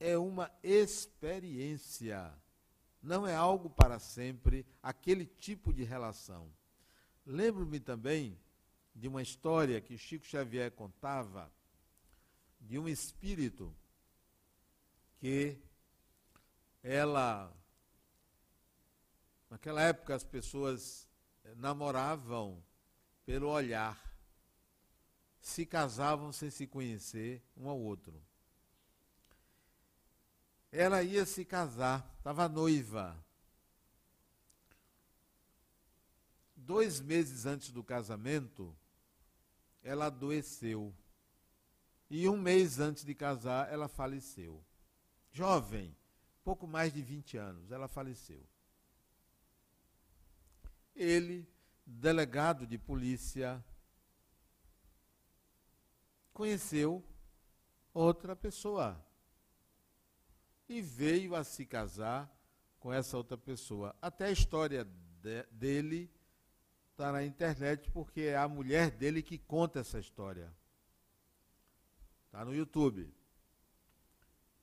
é 0.00 0.18
uma 0.18 0.50
experiência. 0.60 2.34
Não 3.00 3.28
é 3.28 3.36
algo 3.36 3.70
para 3.70 4.00
sempre, 4.00 4.66
aquele 4.82 5.24
tipo 5.24 5.72
de 5.72 5.84
relação. 5.84 6.52
Lembro-me 7.24 7.78
também 7.78 8.36
de 8.92 9.06
uma 9.06 9.22
história 9.22 9.80
que 9.80 9.96
Chico 9.96 10.26
Xavier 10.26 10.72
contava 10.72 11.48
de 12.60 12.76
um 12.76 12.88
espírito 12.88 13.72
que 15.20 15.56
ela 16.82 17.56
naquela 19.50 19.82
época 19.82 20.14
as 20.14 20.24
pessoas 20.24 21.08
namoravam 21.56 22.62
pelo 23.24 23.48
olhar, 23.48 23.98
se 25.40 25.64
casavam 25.64 26.32
sem 26.32 26.50
se 26.50 26.66
conhecer 26.66 27.42
um 27.56 27.68
ao 27.68 27.78
outro 27.78 28.22
ela 30.70 31.02
ia 31.02 31.24
se 31.24 31.44
casar, 31.44 32.14
estava 32.18 32.48
noiva. 32.48 33.16
Dois 36.54 37.00
meses 37.00 37.46
antes 37.46 37.70
do 37.70 37.82
casamento, 37.82 38.76
ela 39.82 40.06
adoeceu. 40.06 40.94
E 42.10 42.28
um 42.28 42.36
mês 42.36 42.78
antes 42.78 43.04
de 43.04 43.14
casar, 43.14 43.72
ela 43.72 43.88
faleceu. 43.88 44.62
Jovem, 45.30 45.96
pouco 46.44 46.66
mais 46.66 46.92
de 46.92 47.02
20 47.02 47.36
anos, 47.36 47.70
ela 47.70 47.88
faleceu. 47.88 48.46
Ele, 50.98 51.48
delegado 51.86 52.66
de 52.66 52.76
polícia, 52.76 53.64
conheceu 56.32 57.04
outra 57.94 58.34
pessoa 58.34 59.00
e 60.68 60.82
veio 60.82 61.36
a 61.36 61.44
se 61.44 61.64
casar 61.64 62.28
com 62.80 62.92
essa 62.92 63.16
outra 63.16 63.38
pessoa. 63.38 63.94
Até 64.02 64.26
a 64.26 64.32
história 64.32 64.84
de, 64.84 65.44
dele 65.52 66.12
está 66.90 67.12
na 67.12 67.24
internet, 67.24 67.88
porque 67.92 68.22
é 68.22 68.36
a 68.36 68.48
mulher 68.48 68.90
dele 68.90 69.22
que 69.22 69.38
conta 69.38 69.78
essa 69.78 70.00
história. 70.00 70.52
Está 72.26 72.44
no 72.44 72.52
YouTube. 72.52 73.14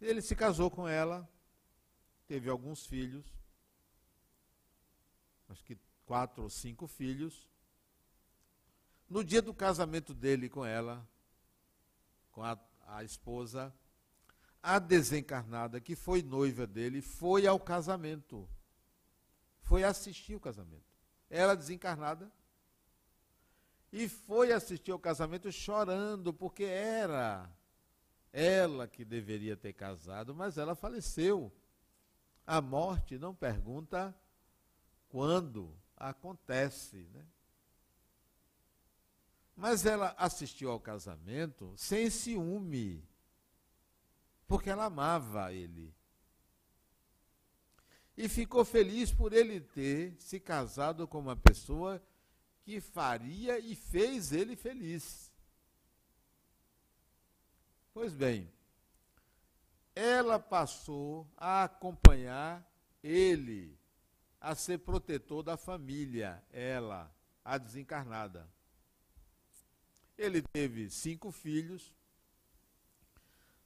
Ele 0.01 0.21
se 0.21 0.35
casou 0.35 0.69
com 0.69 0.85
ela, 0.85 1.27
teve 2.27 2.49
alguns 2.49 2.85
filhos, 2.85 3.25
acho 5.47 5.63
que 5.63 5.77
quatro 6.05 6.43
ou 6.43 6.49
cinco 6.49 6.87
filhos. 6.87 7.49
No 9.09 9.23
dia 9.23 9.41
do 9.41 9.53
casamento 9.53 10.13
dele 10.13 10.49
com 10.49 10.65
ela, 10.65 11.07
com 12.31 12.43
a, 12.43 12.57
a 12.87 13.03
esposa, 13.03 13.73
a 14.61 14.79
desencarnada, 14.79 15.79
que 15.79 15.95
foi 15.95 16.23
noiva 16.23 16.65
dele, 16.65 17.01
foi 17.01 17.45
ao 17.45 17.59
casamento. 17.59 18.49
Foi 19.61 19.83
assistir 19.83 20.35
o 20.35 20.39
casamento. 20.39 20.85
Ela 21.29 21.55
desencarnada. 21.55 22.31
E 23.91 24.09
foi 24.09 24.51
assistir 24.51 24.91
ao 24.91 24.99
casamento 24.99 25.51
chorando, 25.51 26.33
porque 26.33 26.63
era 26.63 27.49
ela 28.33 28.87
que 28.87 29.05
deveria 29.05 29.55
ter 29.55 29.71
casado, 29.71 30.35
mas 30.35 30.57
ela 30.57 30.75
faleceu. 30.75 31.53
A 32.45 32.59
morte 32.59 33.17
não 33.17 33.33
pergunta 33.33 34.13
quando 35.07 35.73
acontece, 35.97 36.97
né? 37.13 37.25
Mas 39.55 39.85
ela 39.85 40.13
assistiu 40.17 40.69
ao 40.69 40.79
casamento 40.79 41.73
sem 41.77 42.09
ciúme 42.09 43.07
porque 44.47 44.69
ela 44.69 44.85
amava 44.85 45.51
ele. 45.53 45.93
E 48.17 48.29
ficou 48.29 48.63
feliz 48.63 49.11
por 49.11 49.33
ele 49.33 49.59
ter 49.59 50.15
se 50.19 50.39
casado 50.39 51.07
com 51.07 51.19
uma 51.19 51.35
pessoa 51.35 52.01
que 52.63 52.79
faria 52.79 53.59
e 53.59 53.75
fez 53.75 54.31
ele 54.31 54.55
feliz. 54.55 55.31
Pois 57.93 58.13
bem, 58.13 58.51
ela 59.93 60.39
passou 60.39 61.27
a 61.37 61.63
acompanhar 61.63 62.65
ele, 63.03 63.77
a 64.45 64.53
ser 64.53 64.77
protetor 64.77 65.41
da 65.41 65.57
família, 65.57 66.39
ela, 66.53 67.11
a 67.43 67.57
desencarnada. 67.57 68.47
Ele 70.15 70.43
teve 70.53 70.87
cinco 70.91 71.31
filhos, 71.31 71.91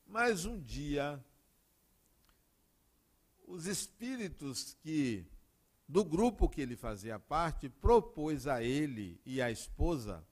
mas 0.08 0.46
um 0.46 0.58
dia, 0.58 1.22
os 3.46 3.66
espíritos 3.66 4.74
que 4.76 5.28
do 5.86 6.06
grupo 6.06 6.48
que 6.48 6.62
ele 6.62 6.78
fazia 6.78 7.20
parte 7.20 7.68
propôs 7.68 8.48
a 8.48 8.64
ele 8.64 9.20
e 9.26 9.42
à 9.42 9.52
esposa 9.52 10.26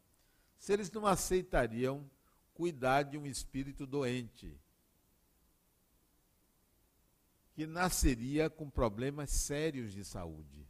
se 0.58 0.72
eles 0.72 0.90
não 0.90 1.06
aceitariam 1.06 2.10
cuidar 2.54 3.04
de 3.04 3.18
um 3.18 3.26
espírito 3.26 3.86
doente 3.86 4.58
que 7.58 7.66
nasceria 7.66 8.52
com 8.52 8.70
problemas 8.70 9.32
sérios 9.32 9.92
de 9.92 10.06
saúde. 10.06 10.70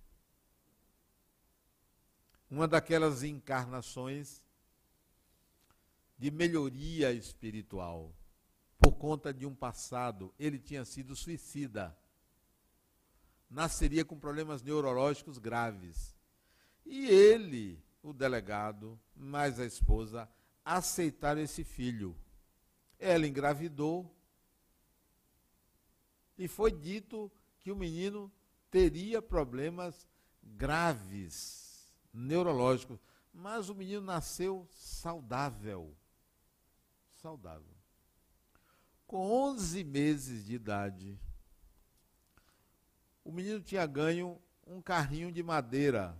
uma 2.49 2.65
daquelas 2.65 3.23
encarnações 3.23 4.41
de 6.17 6.31
melhoria 6.31 7.11
espiritual 7.11 8.15
por 8.79 8.93
conta 8.93 9.33
de 9.33 9.45
um 9.45 9.53
passado. 9.53 10.33
Ele 10.39 10.57
tinha 10.57 10.85
sido 10.85 11.13
suicida. 11.13 11.93
Nasceria 13.49 14.05
com 14.05 14.17
problemas 14.17 14.63
neurológicos 14.63 15.37
graves. 15.37 16.15
E 16.85 17.05
ele, 17.05 17.83
o 18.01 18.13
delegado, 18.13 18.97
mais 19.13 19.59
a 19.59 19.65
esposa, 19.65 20.29
aceitaram 20.63 21.41
esse 21.41 21.65
filho. 21.65 22.15
Ela 22.97 23.27
engravidou 23.27 24.16
e 26.37 26.47
foi 26.47 26.71
dito 26.71 27.31
que 27.59 27.71
o 27.71 27.75
menino 27.75 28.31
teria 28.69 29.21
problemas 29.21 30.07
graves 30.43 31.91
neurológicos, 32.13 32.99
mas 33.33 33.69
o 33.69 33.75
menino 33.75 34.01
nasceu 34.01 34.67
saudável. 34.71 35.95
Saudável. 37.15 37.75
Com 39.05 39.31
11 39.31 39.83
meses 39.83 40.45
de 40.45 40.55
idade, 40.55 41.19
o 43.23 43.31
menino 43.31 43.61
tinha 43.61 43.85
ganho 43.85 44.41
um 44.65 44.81
carrinho 44.81 45.31
de 45.31 45.41
madeira. 45.41 46.17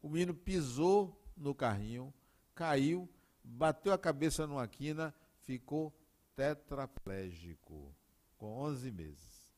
O 0.00 0.08
menino 0.08 0.34
pisou 0.34 1.20
no 1.36 1.54
carrinho, 1.54 2.14
caiu, 2.54 3.08
bateu 3.42 3.92
a 3.92 3.98
cabeça 3.98 4.46
numa 4.46 4.66
quina, 4.68 5.14
ficou 5.40 5.92
tetraplégico, 6.36 7.94
com 8.38 8.60
11 8.60 8.90
meses. 8.90 9.52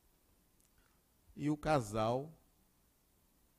E 1.35 1.49
o 1.49 1.55
casal 1.55 2.35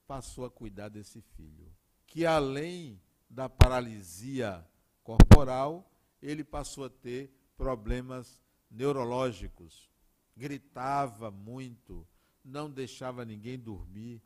passou 0.07 0.45
a 0.45 0.51
cuidar 0.51 0.89
desse 0.89 1.23
filho, 1.23 1.73
que 2.07 2.27
além 2.27 3.01
da 3.31 3.49
paralisia 3.49 4.67
corporal, 5.03 5.91
ele 6.21 6.45
passou 6.45 6.85
a 6.85 6.91
ter 6.91 7.33
problemas 7.57 8.39
neurológicos. 8.71 9.91
Gritava 10.37 11.31
muito, 11.31 12.07
não 12.45 12.71
deixava 12.71 13.25
ninguém 13.25 13.59
dormir. 13.59 14.23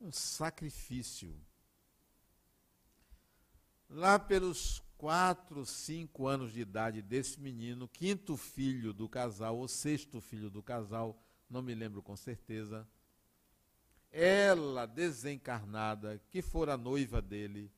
Um 0.00 0.10
sacrifício. 0.10 1.38
Lá 3.88 4.18
pelos 4.18 4.80
quatro, 5.02 5.66
cinco 5.66 6.28
anos 6.28 6.52
de 6.52 6.60
idade 6.60 7.02
desse 7.02 7.40
menino, 7.40 7.88
quinto 7.88 8.36
filho 8.36 8.92
do 8.92 9.08
casal, 9.08 9.58
ou 9.58 9.66
sexto 9.66 10.20
filho 10.20 10.48
do 10.48 10.62
casal, 10.62 11.20
não 11.50 11.60
me 11.60 11.74
lembro 11.74 12.00
com 12.00 12.14
certeza, 12.14 12.86
ela 14.12 14.86
desencarnada, 14.86 16.22
que 16.30 16.40
fora 16.40 16.76
noiva 16.76 17.20
dele, 17.20 17.68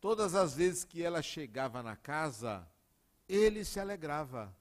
todas 0.00 0.36
as 0.36 0.54
vezes 0.54 0.84
que 0.84 1.02
ela 1.02 1.20
chegava 1.20 1.82
na 1.82 1.96
casa, 1.96 2.64
ele 3.28 3.64
se 3.64 3.80
alegrava. 3.80 4.56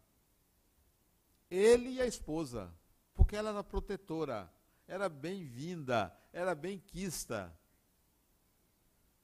Ele 1.47 1.91
e 1.91 2.01
a 2.01 2.07
esposa, 2.07 2.73
porque 3.13 3.35
ela 3.35 3.51
era 3.51 3.63
protetora, 3.63 4.51
era 4.87 5.07
bem-vinda, 5.07 6.11
era 6.33 6.55
bem-quista. 6.55 7.55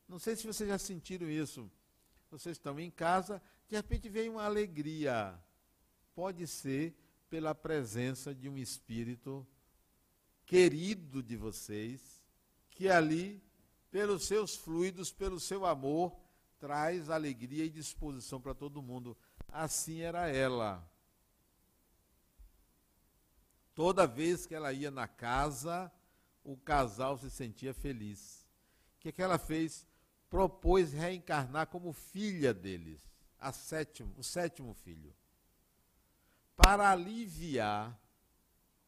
Não 0.08 0.20
sei 0.20 0.36
se 0.36 0.48
vocês 0.48 0.70
já 0.70 0.78
sentiram 0.78 1.30
isso. 1.30 1.70
Vocês 2.30 2.58
estão 2.58 2.80
em 2.80 2.92
casa, 2.92 3.42
de 3.68 3.76
repente 3.76 4.10
vem 4.10 4.30
uma 4.30 4.44
alegria. 4.44 5.38
Pode 6.14 6.46
ser 6.48 6.96
pela 7.30 7.54
presença 7.54 8.34
de 8.34 8.50
um 8.50 8.58
espírito 8.58 9.46
querido 10.46 11.22
de 11.22 11.36
vocês, 11.36 12.24
que 12.70 12.90
ali, 12.90 13.44
pelos 13.92 14.26
seus 14.26 14.56
fluidos, 14.56 15.12
pelo 15.12 15.40
seu 15.40 15.66
amor, 15.66 16.18
traz 16.60 17.10
alegria 17.10 17.66
e 17.66 17.70
disposição 17.70 18.42
para 18.42 18.54
todo 18.54 18.82
mundo. 18.82 19.18
Assim 19.50 20.02
era 20.02 20.28
ela. 20.28 20.90
Toda 23.76 24.08
vez 24.08 24.46
que 24.46 24.56
ela 24.56 24.74
ia 24.74 24.90
na 24.90 25.08
casa, 25.08 25.92
o 26.44 26.58
casal 26.58 27.18
se 27.18 27.30
sentia 27.30 27.74
feliz. 27.74 28.48
O 28.96 29.00
que, 29.00 29.12
que 29.12 29.22
ela 29.22 29.38
fez? 29.38 29.86
Propôs 30.30 30.94
reencarnar 30.94 31.68
como 31.68 31.94
filha 31.94 32.54
deles, 32.54 33.00
a 33.40 33.52
sétimo, 33.52 34.14
o 34.18 34.24
sétimo 34.24 34.74
filho, 34.74 35.14
para 36.56 36.90
aliviar 36.90 37.98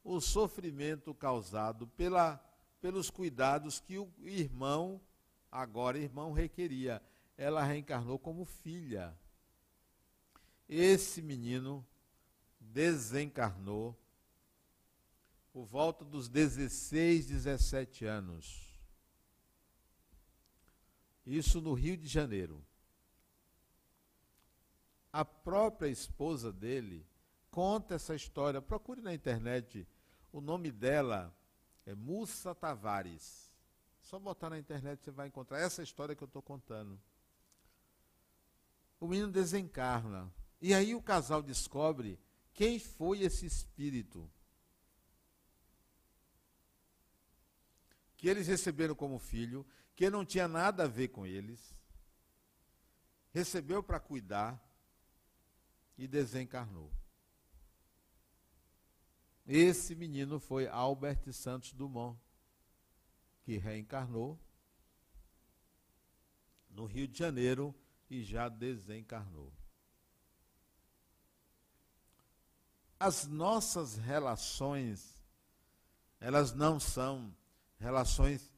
o 0.03 0.19
sofrimento 0.19 1.13
causado 1.13 1.87
pela, 1.87 2.43
pelos 2.81 3.09
cuidados 3.09 3.79
que 3.79 3.97
o 3.97 4.11
irmão, 4.21 4.99
agora 5.51 5.97
irmão, 5.97 6.31
requeria. 6.31 7.01
Ela 7.37 7.63
reencarnou 7.63 8.17
como 8.17 8.43
filha. 8.43 9.15
Esse 10.67 11.21
menino 11.21 11.85
desencarnou 12.59 13.97
por 15.51 15.65
volta 15.65 16.03
dos 16.03 16.27
16, 16.27 17.27
17 17.27 18.05
anos. 18.05 18.68
Isso 21.30 21.61
no 21.61 21.75
Rio 21.75 21.95
de 21.95 22.07
Janeiro. 22.07 22.65
A 25.13 25.23
própria 25.23 25.88
esposa 25.88 26.51
dele 26.51 27.05
conta 27.51 27.93
essa 27.93 28.15
história. 28.15 28.59
Procure 28.59 28.99
na 28.99 29.13
internet. 29.13 29.88
O 30.32 30.41
nome 30.41 30.71
dela 30.71 31.32
é 31.86 31.93
Mussa 31.93 32.55
Tavares. 32.55 33.53
Só 34.01 34.17
botar 34.17 34.49
na 34.49 34.57
internet 34.57 35.03
você 35.03 35.11
vai 35.11 35.27
encontrar 35.27 35.59
essa 35.59 35.84
história 35.84 36.15
que 36.15 36.23
eu 36.23 36.27
estou 36.27 36.41
contando. 36.41 36.99
O 38.99 39.07
menino 39.07 39.32
desencarna. 39.32 40.34
E 40.59 40.73
aí 40.73 40.95
o 40.95 41.01
casal 41.01 41.43
descobre 41.43 42.19
quem 42.53 42.80
foi 42.80 43.21
esse 43.21 43.45
espírito. 43.45 44.27
Que 48.17 48.27
eles 48.27 48.47
receberam 48.47 48.95
como 48.95 49.19
filho 49.19 49.63
que 50.00 50.10
não 50.10 50.24
tinha 50.24 50.47
nada 50.47 50.86
a 50.86 50.88
ver 50.88 51.10
com 51.10 51.26
eles, 51.28 51.78
recebeu 53.34 53.84
para 53.84 54.00
cuidar 54.00 54.58
e 55.97 56.08
desencarnou. 56.08 56.89
Esse 59.45 59.95
menino 59.95 60.39
foi 60.39 60.70
Albert 60.70 61.34
Santos 61.34 61.74
Dumont, 61.74 62.18
que 63.43 63.58
reencarnou 63.58 64.39
no 66.70 66.86
Rio 66.86 67.06
de 67.06 67.20
Janeiro 67.20 67.76
e 68.10 68.24
já 68.24 68.47
desencarnou. 68.47 69.52
As 72.97 73.28
nossas 73.28 73.97
relações, 73.97 75.22
elas 76.22 76.54
não 76.54 76.80
são 76.80 77.36
relações 77.78 78.49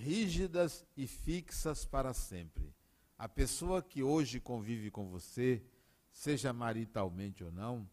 rígidas 0.00 0.84
e 0.96 1.06
fixas 1.06 1.84
para 1.84 2.12
sempre. 2.12 2.74
A 3.18 3.28
pessoa 3.28 3.82
que 3.82 4.02
hoje 4.02 4.40
convive 4.40 4.90
com 4.90 5.08
você, 5.08 5.62
seja 6.10 6.52
maritalmente 6.52 7.44
ou 7.44 7.52
não, 7.52 7.88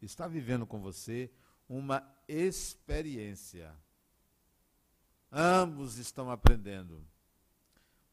está 0.00 0.26
vivendo 0.26 0.66
com 0.66 0.80
você 0.80 1.30
uma 1.68 2.02
experiência. 2.26 3.74
Ambos 5.30 5.98
estão 5.98 6.30
aprendendo. 6.30 7.06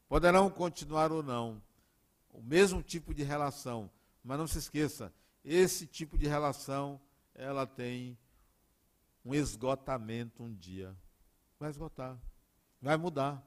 Poderão 0.07 0.49
continuar 0.49 1.11
ou 1.11 1.21
não 1.23 1.61
o 2.31 2.41
mesmo 2.41 2.81
tipo 2.81 3.13
de 3.13 3.23
relação, 3.23 3.89
mas 4.23 4.37
não 4.37 4.47
se 4.47 4.57
esqueça, 4.57 5.13
esse 5.43 5.87
tipo 5.87 6.17
de 6.17 6.27
relação 6.27 6.99
ela 7.33 7.65
tem 7.65 8.17
um 9.25 9.33
esgotamento 9.33 10.43
um 10.43 10.53
dia. 10.53 10.95
Vai 11.59 11.69
esgotar. 11.69 12.17
Vai 12.81 12.97
mudar. 12.97 13.45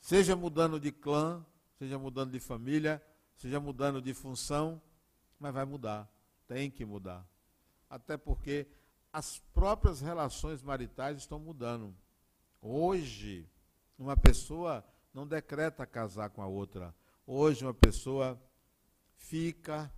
Seja 0.00 0.36
mudando 0.36 0.78
de 0.78 0.92
clã, 0.92 1.44
seja 1.78 1.98
mudando 1.98 2.32
de 2.32 2.40
família, 2.40 3.02
seja 3.36 3.60
mudando 3.60 4.00
de 4.00 4.12
função, 4.14 4.80
mas 5.38 5.52
vai 5.52 5.64
mudar. 5.64 6.08
Tem 6.46 6.70
que 6.70 6.84
mudar. 6.84 7.26
Até 7.88 8.16
porque 8.16 8.66
as 9.12 9.38
próprias 9.52 10.00
relações 10.00 10.62
maritais 10.62 11.18
estão 11.18 11.38
mudando. 11.38 11.94
Hoje, 12.60 13.48
uma 13.98 14.16
pessoa 14.16 14.84
não 15.12 15.26
decreta 15.26 15.86
casar 15.86 16.30
com 16.30 16.42
a 16.42 16.46
outra. 16.46 16.94
Hoje, 17.26 17.64
uma 17.64 17.74
pessoa 17.74 18.40
fica. 19.16 19.92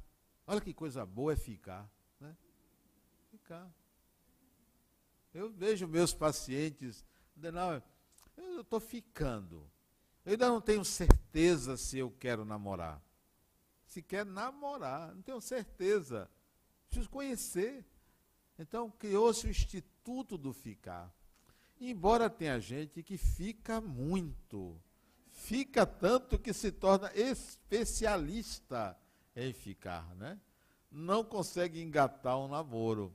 Olha 0.46 0.60
que 0.60 0.74
coisa 0.74 1.04
boa 1.06 1.32
é 1.32 1.36
ficar. 1.36 1.90
Né? 2.20 2.36
Ficar. 3.30 3.68
Eu 5.32 5.50
vejo 5.50 5.86
meus 5.86 6.12
pacientes 6.14 7.04
não, 7.36 7.82
eu 8.36 8.62
estou 8.62 8.80
ficando. 8.80 9.70
Eu 10.24 10.32
ainda 10.32 10.48
não 10.48 10.60
tenho 10.60 10.84
certeza 10.84 11.76
se 11.76 11.98
eu 11.98 12.10
quero 12.10 12.44
namorar. 12.44 13.00
Se 13.86 14.02
quer 14.02 14.26
namorar, 14.26 15.14
não 15.14 15.22
tenho 15.22 15.40
certeza. 15.40 16.28
Preciso 16.88 17.08
conhecer. 17.08 17.84
Então 18.58 18.90
criou-se 18.90 19.46
o 19.46 19.50
Instituto 19.50 20.36
do 20.36 20.52
Ficar. 20.52 21.14
Embora 21.80 22.30
tenha 22.30 22.58
gente 22.58 23.02
que 23.02 23.18
fica 23.18 23.80
muito, 23.80 24.80
fica 25.30 25.84
tanto 25.84 26.38
que 26.38 26.52
se 26.52 26.72
torna 26.72 27.12
especialista 27.14 28.98
em 29.34 29.52
ficar, 29.52 30.14
né? 30.16 30.40
Não 30.90 31.22
consegue 31.22 31.82
engatar 31.82 32.38
um 32.38 32.48
namoro. 32.48 33.14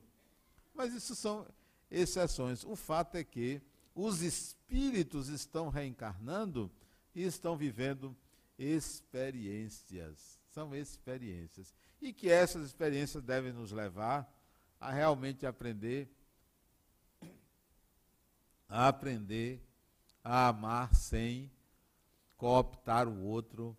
Mas 0.73 0.93
isso 0.93 1.15
são 1.15 1.47
exceções. 1.89 2.63
O 2.63 2.75
fato 2.75 3.15
é 3.15 3.23
que 3.23 3.61
os 3.93 4.21
espíritos 4.21 5.27
estão 5.27 5.69
reencarnando 5.69 6.71
e 7.13 7.23
estão 7.23 7.57
vivendo 7.57 8.15
experiências. 8.57 10.39
São 10.49 10.75
experiências. 10.75 11.73
E 12.01 12.13
que 12.13 12.29
essas 12.29 12.65
experiências 12.65 13.23
devem 13.23 13.51
nos 13.51 13.71
levar 13.71 14.31
a 14.79 14.91
realmente 14.91 15.45
aprender 15.45 16.09
a 18.67 18.87
aprender 18.87 19.61
a 20.23 20.47
amar 20.47 20.95
sem 20.95 21.51
cooptar 22.37 23.07
o 23.07 23.21
outro, 23.21 23.77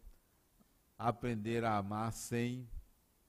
aprender 0.98 1.64
a 1.64 1.78
amar 1.78 2.12
sem 2.12 2.68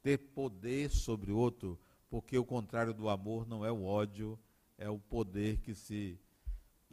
ter 0.01 0.17
poder 0.17 0.91
sobre 0.91 1.31
o 1.31 1.37
outro, 1.37 1.79
porque 2.09 2.37
o 2.37 2.45
contrário 2.45 2.93
do 2.93 3.07
amor 3.07 3.47
não 3.47 3.65
é 3.65 3.71
o 3.71 3.85
ódio, 3.85 4.37
é 4.77 4.89
o 4.89 4.99
poder 4.99 5.61
que 5.61 5.73
se 5.73 6.19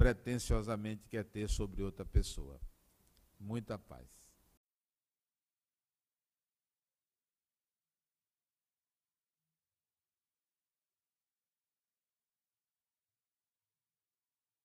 pretensiosamente 0.00 1.06
quer 1.10 1.26
ter 1.26 1.46
sobre 1.46 1.82
outra 1.82 2.06
pessoa. 2.06 2.58
Muita 3.38 3.78
paz. 3.78 4.08